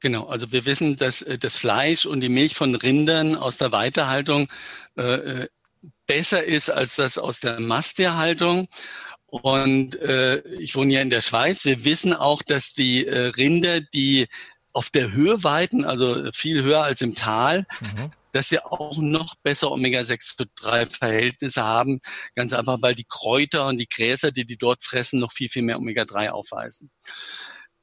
Genau, 0.00 0.26
also 0.28 0.52
wir 0.52 0.64
wissen, 0.64 0.96
dass 0.96 1.22
äh, 1.22 1.38
das 1.38 1.58
Fleisch 1.58 2.06
und 2.06 2.20
die 2.20 2.28
Milch 2.28 2.54
von 2.54 2.74
Rindern 2.74 3.34
aus 3.36 3.58
der 3.58 3.72
Weiterhaltung 3.72 4.48
äh, 4.96 5.02
äh, 5.02 5.48
besser 6.06 6.42
ist 6.42 6.70
als 6.70 6.96
das 6.96 7.18
aus 7.18 7.40
der 7.40 7.60
Masttierhaltung. 7.60 8.68
Und 9.26 9.96
äh, 9.96 10.38
ich 10.58 10.74
wohne 10.74 10.94
ja 10.94 11.02
in 11.02 11.10
der 11.10 11.20
Schweiz. 11.20 11.64
Wir 11.64 11.84
wissen 11.84 12.14
auch, 12.14 12.42
dass 12.42 12.72
die 12.72 13.06
äh, 13.06 13.26
Rinder, 13.28 13.80
die 13.80 14.26
auf 14.72 14.90
der 14.90 15.12
Höhe 15.12 15.42
weiten, 15.44 15.84
also 15.84 16.30
viel 16.32 16.62
höher 16.62 16.84
als 16.84 17.02
im 17.02 17.14
Tal, 17.14 17.66
mhm. 17.80 18.10
dass 18.32 18.48
sie 18.48 18.64
auch 18.64 18.96
noch 18.98 19.34
besser 19.42 19.70
Omega-6 19.70 20.36
zu 20.36 20.44
3 20.60 20.86
Verhältnisse 20.86 21.64
haben. 21.64 22.00
Ganz 22.36 22.52
einfach, 22.52 22.78
weil 22.80 22.94
die 22.94 23.06
Kräuter 23.06 23.66
und 23.66 23.78
die 23.78 23.88
Gräser, 23.88 24.30
die 24.30 24.46
die 24.46 24.56
dort 24.56 24.84
fressen, 24.84 25.20
noch 25.20 25.32
viel, 25.32 25.50
viel 25.50 25.62
mehr 25.62 25.78
Omega-3 25.78 26.30
aufweisen. 26.30 26.90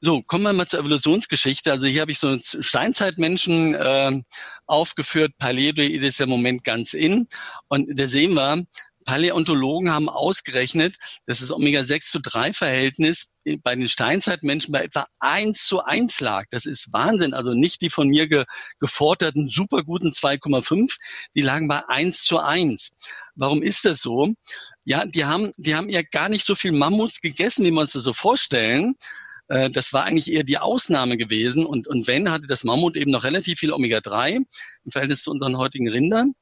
So, 0.01 0.21
kommen 0.21 0.43
wir 0.43 0.53
mal 0.53 0.67
zur 0.67 0.81
Evolutionsgeschichte. 0.81 1.71
Also 1.71 1.88
hier 1.88 2.01
habe 2.01 2.12
ich 2.12 2.19
so 2.19 2.38
Steinzeitmenschen 2.39 3.73
äh, 3.73 4.21
aufgeführt. 4.67 5.31
Paläoid 5.38 5.79
ist 5.79 6.19
ja 6.19 6.25
im 6.25 6.29
Moment 6.29 6.63
ganz 6.63 6.93
in. 6.93 7.27
Und 7.69 7.88
da 7.97 8.08
sehen 8.08 8.34
wir, 8.34 8.65
Paläontologen 9.05 9.91
haben 9.91 10.10
ausgerechnet, 10.10 10.95
dass 11.27 11.39
das 11.39 11.51
Omega-6 11.51 12.10
zu 12.10 12.19
3 12.19 12.53
Verhältnis 12.53 13.27
bei 13.63 13.75
den 13.75 13.88
Steinzeitmenschen 13.88 14.71
bei 14.71 14.84
etwa 14.84 15.05
eins 15.19 15.65
zu 15.65 15.81
eins 15.81 16.19
lag. 16.19 16.45
Das 16.49 16.65
ist 16.65 16.91
Wahnsinn. 16.91 17.34
Also 17.34 17.53
nicht 17.53 17.81
die 17.81 17.91
von 17.91 18.08
mir 18.10 18.27
ge, 18.27 18.43
geforderten 18.79 19.47
superguten 19.47 20.12
2,5, 20.12 20.97
die 21.36 21.41
lagen 21.41 21.67
bei 21.67 21.88
eins 21.88 22.23
zu 22.23 22.39
eins. 22.39 22.93
Warum 23.36 23.62
ist 23.62 23.86
das 23.86 24.01
so? 24.01 24.34
Ja, 24.84 25.05
die 25.05 25.25
haben, 25.25 25.51
die 25.58 25.75
haben 25.75 25.89
ja 25.89 26.01
gar 26.01 26.27
nicht 26.27 26.45
so 26.45 26.55
viel 26.55 26.71
Mammuts 26.71 27.21
gegessen, 27.21 27.63
wie 27.63 27.71
man 27.71 27.84
es 27.84 27.93
so 27.93 28.13
vorstellen. 28.13 28.95
Äh, 29.47 29.69
das 29.69 29.93
war 29.93 30.03
eigentlich 30.03 30.31
eher 30.31 30.43
die 30.43 30.58
Ausnahme 30.58 31.17
gewesen. 31.17 31.65
Und, 31.65 31.88
und 31.88 32.08
wenn, 32.08 32.31
hatte 32.31 32.47
das 32.47 32.63
Mammut 32.63 32.95
eben 32.97 33.12
noch 33.12 33.23
relativ 33.23 33.60
viel 33.60 33.73
Omega-3 33.73 34.38
im 34.38 34.91
Verhältnis 34.91 35.23
zu 35.23 35.31
unseren 35.31 35.58
heutigen 35.58 35.89
Rindern 35.89 36.34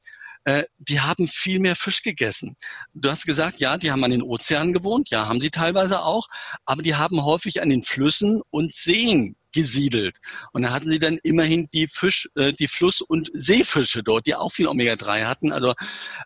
äh, 0.44 0.64
die 0.78 1.00
haben 1.00 1.26
viel 1.26 1.58
mehr 1.58 1.76
Fisch 1.76 2.02
gegessen. 2.02 2.56
Du 2.92 3.10
hast 3.10 3.26
gesagt, 3.26 3.60
ja, 3.60 3.76
die 3.76 3.90
haben 3.90 4.04
an 4.04 4.10
den 4.10 4.22
Ozeanen 4.22 4.72
gewohnt, 4.72 5.10
ja, 5.10 5.28
haben 5.28 5.40
sie 5.40 5.50
teilweise 5.50 6.02
auch, 6.02 6.28
aber 6.64 6.82
die 6.82 6.94
haben 6.94 7.24
häufig 7.24 7.62
an 7.62 7.68
den 7.68 7.82
Flüssen 7.82 8.42
und 8.50 8.72
Seen 8.72 9.36
gesiedelt. 9.54 10.18
Und 10.52 10.62
da 10.62 10.72
hatten 10.72 10.90
sie 10.90 10.98
dann 10.98 11.18
immerhin 11.22 11.68
die 11.72 11.86
Fisch, 11.88 12.28
äh, 12.34 12.52
die 12.52 12.68
Fluss- 12.68 13.00
und 13.00 13.30
Seefische 13.32 14.02
dort, 14.02 14.26
die 14.26 14.34
auch 14.34 14.50
viel 14.50 14.66
Omega-3 14.66 15.24
hatten. 15.24 15.52
Also 15.52 15.72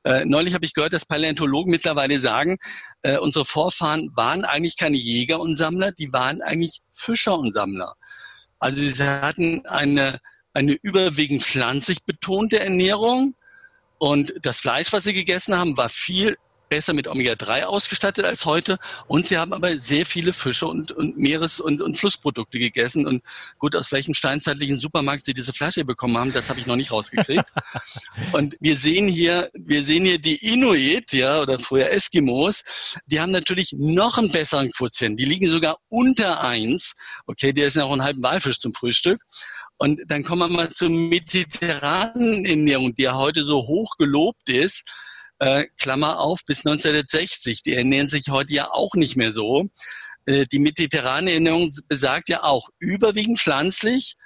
äh, 0.05 0.25
neulich 0.25 0.55
habe 0.55 0.65
ich 0.65 0.73
gehört, 0.73 0.95
dass 0.95 1.05
Paläontologen 1.05 1.71
mittlerweile 1.71 2.19
sagen, 2.21 2.57
äh, 3.03 3.19
unsere 3.19 3.45
Vorfahren 3.45 4.11
waren 4.17 4.45
eigentlich 4.45 4.77
keine 4.77 4.97
Jäger 4.97 5.41
und 5.41 5.57
Sammler, 5.57 5.93
die 5.93 6.13
waren 6.13 6.41
eigentlich 6.41 6.81
Fischer 6.93 7.39
und 7.39 7.55
Sammler. 7.55 7.95
Also 8.59 8.83
sie 8.83 9.05
hatten 9.05 9.65
eine, 9.67 10.19
eine 10.55 10.73
überwiegend 10.83 11.43
pflanzlich 11.45 12.03
betonte 12.05 12.59
Ernährung, 12.59 13.35
und 13.99 14.35
das 14.43 14.61
Fleisch, 14.61 14.93
was 14.93 15.05
sie 15.05 15.13
gegessen 15.13 15.57
haben, 15.57 15.77
war 15.77 15.89
viel 15.89 16.39
besser 16.69 16.95
mit 16.95 17.09
Omega-3 17.09 17.65
ausgestattet 17.65 18.25
als 18.25 18.45
heute. 18.45 18.79
Und 19.07 19.27
sie 19.27 19.39
haben 19.39 19.53
aber 19.53 19.79
sehr 19.79 20.07
viele 20.07 20.33
Fische 20.33 20.67
und, 20.67 20.93
und 20.93 21.17
Meeres- 21.17 21.61
und, 21.61 21.81
und 21.81 21.97
Flussprodukte 21.97 22.59
gegessen. 22.59 23.07
Und 23.07 23.23
gut, 23.59 23.77
aus 23.77 23.93
welchem 23.93 24.15
steinzeitlichen 24.15 24.79
Supermarkt 24.79 25.25
sie 25.25 25.35
diese 25.35 25.53
Flasche 25.53 25.85
bekommen 25.85 26.17
haben, 26.17 26.33
das 26.33 26.51
habe 26.51 26.61
ich 26.61 26.67
noch 26.67 26.77
nicht 26.77 26.93
rausgekriegt. 26.93 27.45
und 28.33 28.57
wir 28.61 28.77
sehen 28.77 29.09
hier, 29.09 29.51
wir 29.55 29.85
sehen 29.85 30.05
hier 30.05 30.19
die 30.19 30.53
Inuit, 30.53 31.13
ja, 31.13 31.41
oder 31.41 31.59
früher 31.59 31.91
Eskimos, 31.91 32.65
die 33.07 33.21
haben 33.21 33.33
natürlich 33.33 33.73
noch 33.73 34.19
einen 34.19 34.31
besseren 34.31 34.71
Quotient. 34.71 35.19
Die 35.19 35.25
liegen 35.25 35.49
sogar 35.49 35.79
unter 35.89 36.43
eins. 36.43 36.95
Okay, 37.27 37.53
der 37.53 37.69
ist 37.69 37.77
ja 37.77 37.85
auch 37.85 37.93
ein 37.93 38.03
halben 38.03 38.23
Walfisch 38.23 38.59
zum 38.59 38.75
Frühstück. 38.75 39.19
Und 39.79 40.01
dann 40.09 40.25
kommen 40.25 40.51
wir 40.51 40.57
mal 40.57 40.71
zur 40.71 40.89
mediterranen 40.91 42.45
Ernährung, 42.45 42.95
die 42.97 43.03
ja 43.03 43.15
heute 43.15 43.45
so 43.45 43.59
hoch 43.59 43.97
gelobt 43.97 44.49
ist. 44.49 44.83
Äh, 45.41 45.67
Klammer 45.79 46.19
auf, 46.19 46.41
bis 46.45 46.67
1960. 46.67 47.63
Die 47.63 47.75
ernähren 47.75 48.09
sich 48.09 48.29
heute 48.29 48.53
ja 48.53 48.71
auch 48.71 48.95
nicht 48.95 49.17
mehr 49.17 49.33
so. 49.33 49.69
Äh, 50.27 50.47
die 50.47 50.59
mediterrane 50.59 51.33
Ernährung 51.33 51.73
besagt 51.89 52.29
ja 52.29 52.43
auch 52.43 52.69
überwiegend 52.79 53.39
pflanzlich, 53.39 54.17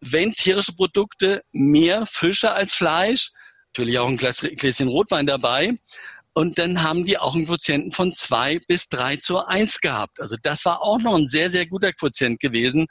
wenn 0.00 0.32
tierische 0.32 0.72
Produkte 0.72 1.42
mehr 1.52 2.06
Fische 2.06 2.52
als 2.52 2.74
Fleisch, 2.74 3.30
natürlich 3.68 3.98
auch 3.98 4.08
ein 4.08 4.16
Gläschen 4.16 4.88
Rotwein 4.88 5.26
dabei, 5.26 5.78
und 6.34 6.58
dann 6.58 6.82
haben 6.82 7.04
die 7.04 7.18
auch 7.18 7.34
einen 7.34 7.44
Quotienten 7.44 7.92
von 7.92 8.10
zwei 8.12 8.58
bis 8.66 8.88
drei 8.88 9.16
zu 9.16 9.38
eins 9.38 9.80
gehabt. 9.80 10.18
Also 10.18 10.36
das 10.42 10.64
war 10.64 10.80
auch 10.80 10.98
noch 10.98 11.14
ein 11.14 11.28
sehr, 11.28 11.50
sehr 11.50 11.66
guter 11.66 11.92
Quotient 11.92 12.40
gewesen. 12.40 12.86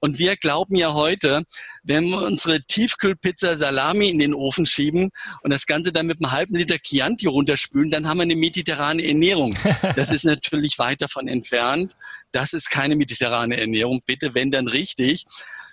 Und 0.00 0.18
wir 0.18 0.36
glauben 0.36 0.76
ja 0.76 0.92
heute, 0.92 1.42
wenn 1.82 2.04
wir 2.04 2.20
unsere 2.22 2.60
Tiefkühlpizza 2.60 3.56
Salami 3.56 4.10
in 4.10 4.18
den 4.18 4.34
Ofen 4.34 4.66
schieben 4.66 5.10
und 5.42 5.52
das 5.52 5.66
Ganze 5.66 5.90
dann 5.90 6.06
mit 6.06 6.22
einem 6.22 6.32
halben 6.32 6.54
Liter 6.54 6.78
Chianti 6.78 7.28
runterspülen, 7.28 7.90
dann 7.90 8.06
haben 8.06 8.18
wir 8.18 8.24
eine 8.24 8.36
mediterrane 8.36 9.06
Ernährung. 9.06 9.56
Das 9.96 10.10
ist 10.10 10.24
natürlich 10.24 10.78
weit 10.78 11.00
davon 11.02 11.28
entfernt. 11.28 11.96
Das 12.30 12.52
ist 12.52 12.70
keine 12.70 12.96
mediterrane 12.96 13.56
Ernährung. 13.58 14.00
Bitte, 14.06 14.34
wenn 14.34 14.50
dann 14.50 14.68
richtig. 14.68 15.24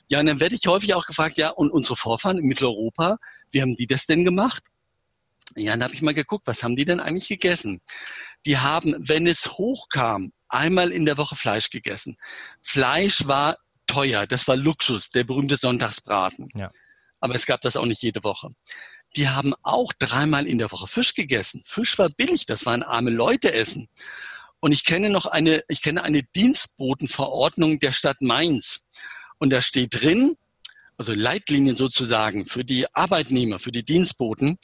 Ja, 0.10 0.20
und 0.20 0.26
dann 0.26 0.40
werde 0.40 0.56
ich 0.56 0.68
häufig 0.68 0.94
auch 0.94 1.06
gefragt, 1.06 1.38
ja, 1.38 1.50
und 1.50 1.72
unsere 1.72 1.96
Vorfahren 1.96 2.38
in 2.38 2.46
Mitteleuropa, 2.46 3.18
wie 3.52 3.62
haben 3.62 3.76
die 3.76 3.88
das 3.88 4.06
denn 4.06 4.26
gemacht? 4.26 4.64
Ja, 5.56 5.72
dann 5.72 5.84
habe 5.84 5.94
ich 5.94 6.02
mal 6.02 6.14
geguckt, 6.14 6.48
was 6.48 6.64
haben 6.64 6.76
die 6.76 6.86
denn 6.86 7.00
eigentlich 7.00 7.28
gegessen? 7.28 7.82
Die 8.46 8.58
haben, 8.58 8.96
wenn 9.00 9.28
es 9.28 9.52
hochkam, 9.52 10.32
einmal 10.48 10.92
in 10.92 11.06
der 11.06 11.18
Woche 11.18 11.36
Fleisch 11.36 11.70
gegessen. 11.70 12.18
Fleisch 12.62 13.28
war 13.28 13.58
teuer, 13.88 14.28
das 14.28 14.48
war 14.48 14.56
Luxus, 14.56 15.10
der 15.10 15.24
berühmte 15.24 15.58
Sonntagsbraten. 15.58 16.50
Ja. 16.56 16.70
Aber 17.20 17.36
es 17.36 17.46
gab 17.46 17.62
das 17.62 17.76
auch 17.76 17.86
nicht 17.86 18.02
jede 18.02 18.24
Woche. 18.24 18.50
Die 19.16 19.28
haben 19.28 19.54
auch 19.64 19.92
dreimal 19.98 20.46
in 20.46 20.58
der 20.58 20.72
Woche 20.72 20.88
Fisch 20.88 21.14
gegessen. 21.14 21.62
Fisch 21.66 21.98
war 21.98 22.10
billig, 22.10 22.46
das 22.46 22.66
waren 22.66 22.84
arme 22.84 23.10
Leute 23.10 23.54
essen. 23.54 23.90
Und 24.60 24.72
ich 24.72 24.84
kenne 24.84 25.10
noch 25.10 25.26
eine, 25.26 25.64
ich 25.68 25.82
kenne 25.82 26.04
eine 26.04 26.24
Dienstbotenverordnung 26.24 27.80
der 27.80 27.92
Stadt 27.92 28.22
Mainz. 28.22 28.82
Und 29.38 29.52
da 29.52 29.62
steht 29.62 30.02
drin, 30.02 30.36
also 31.00 31.14
Leitlinien 31.14 31.78
sozusagen 31.78 32.46
für 32.46 32.66
die 32.66 32.86
Arbeitnehmer, 32.94 33.58
für 33.58 33.72
die 33.72 33.86
Dienstboten, 33.86 34.58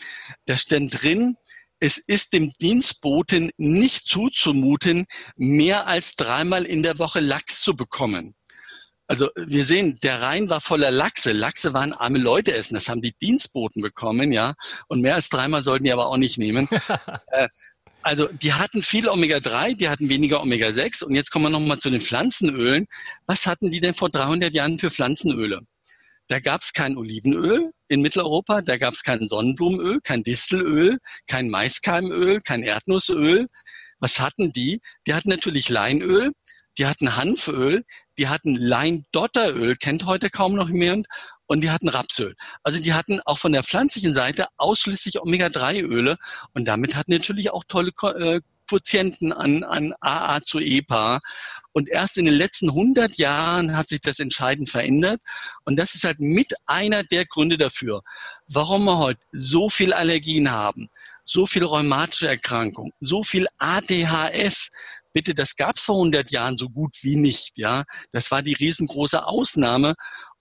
da 0.45 0.57
stand 0.57 1.01
drin, 1.01 1.37
es 1.79 1.97
ist 1.97 2.33
dem 2.33 2.51
Dienstboten 2.61 3.51
nicht 3.57 4.07
zuzumuten, 4.07 5.05
mehr 5.37 5.87
als 5.87 6.15
dreimal 6.15 6.65
in 6.65 6.83
der 6.83 6.99
Woche 6.99 7.21
Lachs 7.21 7.61
zu 7.61 7.75
bekommen. 7.75 8.35
Also 9.07 9.29
wir 9.35 9.65
sehen, 9.65 9.97
der 10.03 10.21
Rhein 10.21 10.49
war 10.49 10.59
voller 10.59 10.91
Lachse. 10.91 11.31
Lachse 11.31 11.73
waren 11.73 11.93
arme 11.93 12.17
Leute 12.17 12.53
essen. 12.55 12.73
Das 12.73 12.89
haben 12.89 13.01
die 13.01 13.13
Dienstboten 13.21 13.81
bekommen, 13.81 14.31
ja. 14.31 14.55
Und 14.87 15.01
mehr 15.01 15.15
als 15.15 15.29
dreimal 15.29 15.63
sollten 15.63 15.85
die 15.85 15.93
aber 15.93 16.07
auch 16.07 16.17
nicht 16.17 16.37
nehmen. 16.37 16.67
äh, 17.27 17.47
also 18.01 18.27
die 18.27 18.53
hatten 18.53 18.81
viel 18.81 19.07
Omega-3, 19.07 19.77
die 19.77 19.89
hatten 19.89 20.09
weniger 20.09 20.41
Omega-6. 20.41 21.03
Und 21.03 21.13
jetzt 21.13 21.31
kommen 21.31 21.45
wir 21.45 21.49
nochmal 21.51 21.77
zu 21.77 21.91
den 21.91 22.01
Pflanzenölen. 22.01 22.87
Was 23.25 23.45
hatten 23.45 23.69
die 23.69 23.79
denn 23.79 23.93
vor 23.93 24.09
300 24.09 24.53
Jahren 24.53 24.79
für 24.79 24.89
Pflanzenöle? 24.89 25.61
Da 26.27 26.39
gab 26.39 26.61
es 26.61 26.73
kein 26.73 26.97
Olivenöl 26.97 27.71
in 27.87 28.01
Mitteleuropa, 28.01 28.61
da 28.61 28.77
gab 28.77 28.93
es 28.93 29.03
kein 29.03 29.27
Sonnenblumenöl, 29.27 29.99
kein 30.01 30.23
Distelöl, 30.23 30.97
kein 31.27 31.49
Maiskeimöl, 31.49 32.39
kein 32.41 32.63
Erdnussöl. 32.63 33.47
Was 33.99 34.19
hatten 34.19 34.51
die? 34.51 34.81
Die 35.05 35.13
hatten 35.13 35.29
natürlich 35.29 35.69
Leinöl, 35.69 36.31
die 36.77 36.87
hatten 36.87 37.15
Hanföl, 37.15 37.83
die 38.17 38.27
hatten 38.27 38.55
Leindotteröl, 38.55 39.75
kennt 39.75 40.05
heute 40.05 40.29
kaum 40.29 40.55
noch 40.55 40.69
jemand, 40.69 41.07
und 41.47 41.61
die 41.61 41.69
hatten 41.69 41.89
Rapsöl. 41.89 42.35
Also 42.63 42.79
die 42.79 42.93
hatten 42.93 43.19
auch 43.25 43.37
von 43.37 43.51
der 43.51 43.63
pflanzlichen 43.63 44.13
Seite 44.15 44.47
ausschließlich 44.57 45.21
Omega-3-Öle 45.21 46.17
und 46.53 46.67
damit 46.67 46.95
hatten 46.95 47.11
natürlich 47.11 47.51
auch 47.51 47.63
tolle 47.67 47.91
äh, 48.17 48.41
Quotienten 48.67 49.31
an, 49.33 49.63
an 49.63 49.93
AA 49.99 50.41
zu 50.41 50.59
EPA. 50.59 51.19
Und 51.71 51.89
erst 51.89 52.17
in 52.17 52.25
den 52.25 52.35
letzten 52.35 52.69
100 52.69 53.17
Jahren 53.17 53.75
hat 53.75 53.89
sich 53.89 53.99
das 53.99 54.19
entscheidend 54.19 54.69
verändert. 54.69 55.21
Und 55.63 55.77
das 55.77 55.95
ist 55.95 56.03
halt 56.03 56.19
mit 56.19 56.53
einer 56.65 57.03
der 57.03 57.25
Gründe 57.25 57.57
dafür, 57.57 58.01
warum 58.47 58.85
wir 58.85 58.97
heute 58.97 59.21
so 59.31 59.69
viel 59.69 59.93
Allergien 59.93 60.51
haben, 60.51 60.89
so 61.23 61.47
viel 61.47 61.63
rheumatische 61.63 62.27
Erkrankungen, 62.27 62.93
so 62.99 63.23
viel 63.23 63.47
ADHS, 63.57 64.69
bitte, 65.15 65.33
das 65.33 65.55
gab 65.55 65.75
es 65.75 65.81
vor 65.81 65.95
100 65.95 66.29
Jahren 66.31 66.57
so 66.57 66.69
gut 66.69 66.97
wie 67.01 67.15
nicht. 67.15 67.57
Ja, 67.57 67.85
das 68.11 68.31
war 68.31 68.41
die 68.41 68.53
riesengroße 68.53 69.25
Ausnahme. 69.25 69.95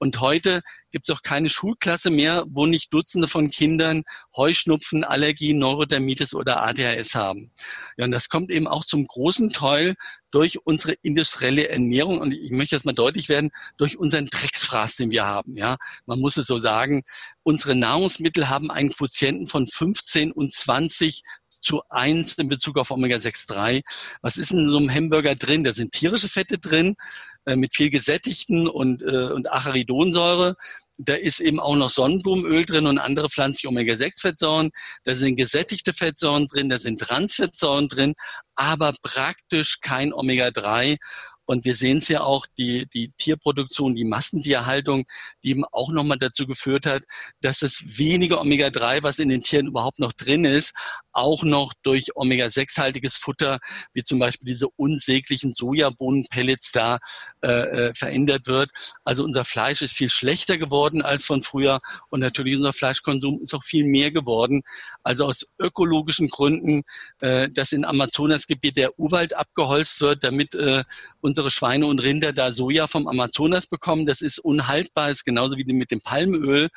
Und 0.04 0.20
heute 0.20 0.60
gibt 0.90 1.08
es 1.08 1.16
auch 1.16 1.22
keine 1.22 1.48
Schulklasse 1.48 2.10
mehr, 2.10 2.44
wo 2.46 2.66
nicht 2.66 2.92
Dutzende 2.92 3.26
von 3.26 3.48
Kindern 3.48 4.02
Heuschnupfen, 4.36 5.02
Allergie, 5.02 5.54
Neurodermitis 5.54 6.34
oder 6.34 6.62
ADHS 6.62 7.14
haben. 7.14 7.50
Ja, 7.96 8.04
und 8.04 8.10
das 8.10 8.28
kommt 8.28 8.50
eben 8.50 8.66
auch 8.66 8.84
zum 8.84 9.06
großen 9.06 9.48
Teil 9.48 9.94
durch 10.30 10.58
unsere 10.66 10.92
industrielle 11.00 11.70
Ernährung 11.70 12.18
und 12.18 12.34
ich 12.34 12.50
möchte 12.50 12.76
jetzt 12.76 12.84
mal 12.84 12.92
deutlich 12.92 13.30
werden, 13.30 13.48
durch 13.78 13.96
unseren 13.96 14.26
Drecksfraß, 14.26 14.96
den 14.96 15.10
wir 15.10 15.24
haben. 15.24 15.56
Ja, 15.56 15.76
man 16.04 16.18
muss 16.18 16.36
es 16.36 16.46
so 16.46 16.58
sagen, 16.58 17.02
unsere 17.42 17.74
Nahrungsmittel 17.74 18.50
haben 18.50 18.70
einen 18.70 18.90
Quotienten 18.90 19.46
von 19.46 19.66
15 19.66 20.32
und 20.32 20.52
20 20.52 21.22
zu 21.64 21.82
eins 21.88 22.34
in 22.34 22.48
Bezug 22.48 22.78
auf 22.78 22.90
Omega-6,3. 22.90 23.82
Was 24.22 24.36
ist 24.36 24.52
in 24.52 24.68
so 24.68 24.78
einem 24.78 24.90
Hamburger 24.90 25.34
drin? 25.34 25.64
Da 25.64 25.72
sind 25.72 25.92
tierische 25.92 26.28
Fette 26.28 26.58
drin, 26.58 26.94
äh, 27.46 27.56
mit 27.56 27.74
viel 27.74 27.90
gesättigten 27.90 28.68
und, 28.68 29.02
äh, 29.02 29.32
und 29.32 29.50
Acharidonsäure. 29.50 30.54
Da 30.96 31.14
ist 31.14 31.40
eben 31.40 31.58
auch 31.58 31.74
noch 31.74 31.90
Sonnenblumenöl 31.90 32.64
drin 32.64 32.86
und 32.86 32.98
andere 32.98 33.28
pflanzliche 33.28 33.68
Omega-6-Fettsäuren. 33.68 34.70
Da 35.02 35.16
sind 35.16 35.36
gesättigte 35.36 35.92
Fettsäuren 35.92 36.46
drin, 36.46 36.68
da 36.68 36.78
sind 36.78 37.00
Transfettsäuren 37.00 37.88
drin, 37.88 38.14
aber 38.54 38.94
praktisch 39.02 39.80
kein 39.80 40.12
Omega-3. 40.12 40.98
Und 41.46 41.64
wir 41.64 41.74
sehen 41.74 41.98
es 41.98 42.08
ja 42.08 42.22
auch, 42.22 42.46
die, 42.58 42.86
die 42.92 43.12
Tierproduktion, 43.16 43.94
die 43.94 44.04
Massentierhaltung, 44.04 45.04
die 45.42 45.50
eben 45.50 45.64
auch 45.72 45.90
nochmal 45.92 46.18
dazu 46.18 46.46
geführt 46.46 46.86
hat, 46.86 47.04
dass 47.40 47.58
das 47.58 47.82
wenige 47.84 48.40
Omega-3, 48.40 49.02
was 49.02 49.18
in 49.18 49.28
den 49.28 49.42
Tieren 49.42 49.66
überhaupt 49.66 49.98
noch 49.98 50.12
drin 50.12 50.44
ist, 50.44 50.72
auch 51.12 51.42
noch 51.44 51.72
durch 51.82 52.16
Omega-6-haltiges 52.16 53.16
Futter, 53.16 53.58
wie 53.92 54.02
zum 54.02 54.18
Beispiel 54.18 54.48
diese 54.48 54.68
unsäglichen 54.76 55.54
Sojabohnenpellets 55.56 56.72
da 56.72 56.98
äh, 57.42 57.48
äh, 57.50 57.94
verändert 57.94 58.46
wird. 58.46 58.70
Also 59.04 59.24
unser 59.24 59.44
Fleisch 59.44 59.82
ist 59.82 59.94
viel 59.94 60.10
schlechter 60.10 60.58
geworden 60.58 61.02
als 61.02 61.24
von 61.24 61.42
früher 61.42 61.80
und 62.10 62.20
natürlich 62.20 62.56
unser 62.56 62.72
Fleischkonsum 62.72 63.40
ist 63.42 63.54
auch 63.54 63.64
viel 63.64 63.84
mehr 63.84 64.10
geworden. 64.10 64.62
Also 65.02 65.26
aus 65.26 65.46
ökologischen 65.58 66.28
Gründen, 66.28 66.82
äh, 67.20 67.48
dass 67.50 67.72
in 67.72 67.84
Amazonasgebiet 67.84 68.76
der 68.76 68.98
Urwald 68.98 69.34
abgeholzt 69.34 70.00
wird, 70.00 70.24
damit 70.24 70.54
äh, 70.54 70.84
unsere 71.34 71.50
Schweine 71.50 71.86
und 71.86 72.00
Rinder 72.00 72.32
da 72.32 72.52
Soja 72.52 72.86
vom 72.86 73.08
Amazonas 73.08 73.66
bekommen. 73.66 74.06
Das 74.06 74.20
ist 74.20 74.38
unhaltbar, 74.38 75.10
ist 75.10 75.24
genauso 75.24 75.56
wie 75.56 75.64
mit 75.72 75.90
dem 75.90 76.00
Palmöl. 76.00 76.68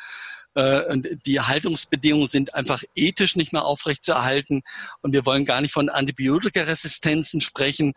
Äh, 0.55 0.97
die 1.27 1.39
Haltungsbedingungen 1.39 2.27
sind 2.27 2.55
einfach 2.55 2.81
ethisch 2.95 3.35
nicht 3.35 3.53
mehr 3.53 3.65
aufrechtzuerhalten. 3.65 4.63
Und 5.01 5.13
wir 5.13 5.27
wollen 5.27 5.45
gar 5.45 5.61
nicht 5.61 5.73
von 5.73 5.89
Antibiotikaresistenzen 5.89 7.39
sprechen. 7.39 7.93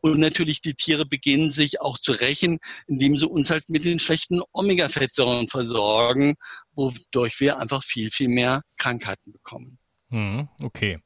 Und 0.00 0.20
natürlich 0.20 0.60
die 0.60 0.74
Tiere 0.74 1.06
beginnen 1.06 1.50
sich 1.50 1.80
auch 1.80 1.98
zu 1.98 2.12
rächen, 2.12 2.60
indem 2.86 3.18
sie 3.18 3.26
uns 3.26 3.50
halt 3.50 3.68
mit 3.68 3.84
den 3.84 3.98
schlechten 3.98 4.40
Omega-Fettsäuren 4.52 5.48
versorgen, 5.48 6.36
wodurch 6.76 7.40
wir 7.40 7.58
einfach 7.58 7.82
viel, 7.82 8.12
viel 8.12 8.28
mehr 8.28 8.62
Krankheiten 8.76 9.32
bekommen. 9.32 9.80
Hm, 10.10 10.48
okay. 10.62 11.00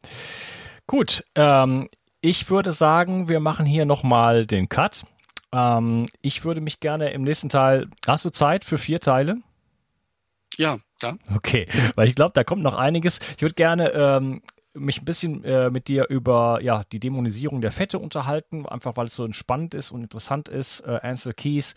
Gut, 0.86 1.24
ähm, 1.36 1.88
ich 2.20 2.50
würde 2.50 2.72
sagen, 2.72 3.28
wir 3.28 3.40
machen 3.40 3.66
hier 3.66 3.85
nochmal 3.85 4.46
den 4.46 4.68
Cut. 4.68 5.04
Ähm, 5.52 6.06
ich 6.22 6.44
würde 6.44 6.61
mich 6.61 6.80
gerne 6.80 7.11
im 7.11 7.22
nächsten 7.22 7.48
Teil. 7.48 7.88
Hast 8.06 8.24
du 8.24 8.30
Zeit 8.30 8.64
für 8.64 8.78
vier 8.78 9.00
Teile? 9.00 9.37
Ja, 10.56 10.78
da. 11.00 11.14
Okay, 11.35 11.66
weil 11.96 12.09
ich 12.09 12.14
glaube, 12.14 12.33
da 12.35 12.44
kommt 12.44 12.62
noch 12.62 12.76
einiges. 12.76 13.20
Ich 13.37 13.42
würde 13.42 13.54
gerne 13.54 13.90
ähm, 13.92 14.42
mich 14.74 15.02
ein 15.02 15.04
bisschen 15.04 15.44
äh, 15.44 15.70
mit 15.70 15.88
dir 15.88 16.06
über 16.09 16.61
ja, 16.62 16.85
die 16.92 17.00
Dämonisierung 17.00 17.61
der 17.61 17.72
Fette 17.72 17.98
unterhalten, 17.98 18.66
einfach 18.66 18.96
weil 18.96 19.06
es 19.06 19.16
so 19.16 19.30
spannend 19.33 19.74
ist 19.74 19.90
und 19.90 20.02
interessant 20.02 20.48
ist. 20.48 20.80
Äh, 20.80 21.00
Ansel 21.02 21.35
Keys, 21.35 21.74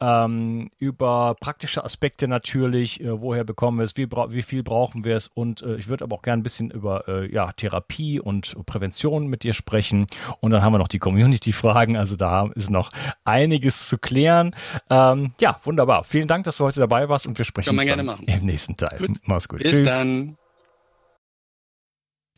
ähm, 0.00 0.70
über 0.78 1.36
praktische 1.40 1.84
Aspekte 1.84 2.28
natürlich, 2.28 3.00
äh, 3.00 3.20
woher 3.20 3.44
bekommen 3.44 3.78
wir 3.78 3.84
es, 3.84 3.96
wie, 3.96 4.08
wie 4.10 4.42
viel 4.42 4.62
brauchen 4.62 5.04
wir 5.04 5.16
es 5.16 5.28
und 5.28 5.62
äh, 5.62 5.76
ich 5.76 5.88
würde 5.88 6.04
aber 6.04 6.16
auch 6.16 6.22
gerne 6.22 6.40
ein 6.40 6.44
bisschen 6.44 6.70
über 6.70 7.08
äh, 7.08 7.32
ja, 7.32 7.52
Therapie 7.52 8.20
und 8.20 8.56
Prävention 8.66 9.26
mit 9.26 9.42
dir 9.42 9.54
sprechen. 9.54 10.06
Und 10.40 10.52
dann 10.52 10.62
haben 10.62 10.72
wir 10.72 10.78
noch 10.78 10.88
die 10.88 10.98
Community-Fragen, 10.98 11.96
also 11.96 12.16
da 12.16 12.48
ist 12.54 12.70
noch 12.70 12.90
einiges 13.24 13.88
zu 13.88 13.98
klären. 13.98 14.54
Ähm, 14.88 15.32
ja, 15.40 15.60
wunderbar. 15.64 16.04
Vielen 16.04 16.28
Dank, 16.28 16.44
dass 16.44 16.58
du 16.58 16.64
heute 16.64 16.80
dabei 16.80 17.08
warst 17.08 17.26
und 17.26 17.38
wir 17.38 17.44
sprechen 17.44 17.76
gerne 17.76 18.16
im 18.26 18.46
nächsten 18.46 18.76
Teil. 18.76 18.98
Gut. 18.98 19.10
Mach's 19.24 19.48
gut. 19.48 19.62
Bis 19.62 19.70
Tschüss. 19.70 19.88
dann. 19.88 20.36